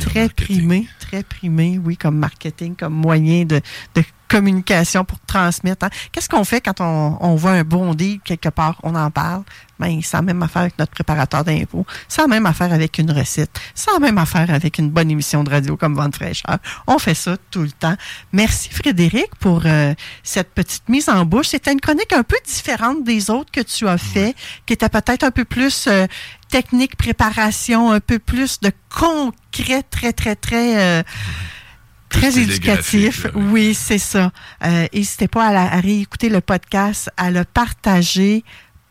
très 0.00 0.28
primé, 0.28 0.88
très 0.98 1.22
primé, 1.22 1.80
oui, 1.82 1.96
comme 1.96 2.18
marketing, 2.18 2.74
comme 2.74 2.94
moyen 2.94 3.44
de, 3.44 3.60
de 3.94 4.02
communication 4.28 5.04
pour 5.04 5.20
transmettre. 5.20 5.86
Hein. 5.86 5.90
Qu'est-ce 6.10 6.28
qu'on 6.28 6.44
fait 6.44 6.62
quand 6.62 6.80
on, 6.80 7.18
on 7.20 7.34
voit 7.36 7.52
un 7.52 7.64
bon 7.64 7.94
deal 7.94 8.18
quelque 8.24 8.48
part, 8.48 8.78
on 8.82 8.94
en 8.94 9.10
parle? 9.10 9.42
Ben, 9.78 10.00
c'est 10.02 10.16
la 10.16 10.22
même 10.22 10.42
affaire 10.42 10.62
avec 10.62 10.78
notre 10.78 10.92
préparateur 10.92 11.44
d'impôts. 11.44 11.84
C'est 12.08 12.22
la 12.22 12.28
même 12.28 12.46
affaire 12.46 12.72
avec 12.72 12.98
une 12.98 13.10
recette. 13.10 13.60
C'est 13.74 13.90
la 13.92 13.98
même 13.98 14.16
affaire 14.16 14.48
avec 14.50 14.78
une 14.78 14.90
bonne 14.90 15.10
émission 15.10 15.42
de 15.44 15.50
radio 15.50 15.76
comme 15.76 15.94
Vente 15.94 16.14
fraîcheur. 16.14 16.58
On 16.86 16.98
fait 16.98 17.14
ça 17.14 17.36
tout 17.50 17.62
le 17.62 17.72
temps. 17.72 17.96
Merci 18.32 18.70
Frédéric 18.70 19.34
pour 19.40 19.62
euh, 19.66 19.92
cette 20.22 20.50
petite 20.54 20.88
mise 20.88 21.08
en 21.08 21.24
bouche. 21.24 21.48
C'était 21.48 21.72
une 21.72 21.80
chronique 21.80 22.12
un 22.12 22.22
peu 22.22 22.36
différente 22.46 23.02
des 23.02 23.28
autres 23.28 23.50
que 23.50 23.60
tu 23.60 23.88
as 23.88 23.98
fait, 23.98 24.34
qui 24.66 24.74
était 24.74 24.88
peut-être 24.88 25.24
un 25.24 25.32
peu 25.32 25.44
plus 25.44 25.88
euh, 25.88 26.06
technique, 26.52 26.96
préparation, 26.96 27.90
un 27.90 28.00
peu 28.00 28.18
plus 28.18 28.60
de 28.60 28.70
concret, 28.94 29.82
très, 29.82 30.12
très, 30.12 30.36
très... 30.36 31.00
Euh, 31.00 31.02
très 32.10 32.38
éducatif. 32.38 33.26
Oui, 33.34 33.72
c'est 33.72 33.96
ça. 33.96 34.30
Euh, 34.62 34.86
n'hésitez 34.92 35.28
pas 35.28 35.46
à, 35.46 35.80
réécouter 35.80 36.28
le 36.28 36.42
podcast, 36.42 37.10
à 37.16 37.30
le 37.30 37.44
partager 37.44 38.44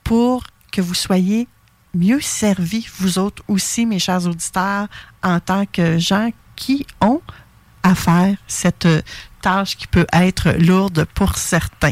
pour 0.04 0.44
que 0.72 0.82
vous 0.82 0.96
soyez 0.96 1.48
mieux 1.94 2.20
servis, 2.20 2.88
vous 2.98 3.20
autres 3.20 3.44
aussi, 3.48 3.86
mes 3.86 4.00
chers 4.00 4.26
auditeurs, 4.26 4.88
en 5.22 5.40
tant 5.40 5.68
que 5.68 6.00
gens 6.00 6.32
qui 6.56 6.88
ont 7.00 7.22
à 7.84 7.94
faire 7.94 8.36
cette 8.48 8.88
tâche 9.44 9.78
qui 9.78 9.86
peut 9.86 10.08
être 10.14 10.54
lourde 10.58 11.06
pour 11.14 11.38
certains. 11.38 11.92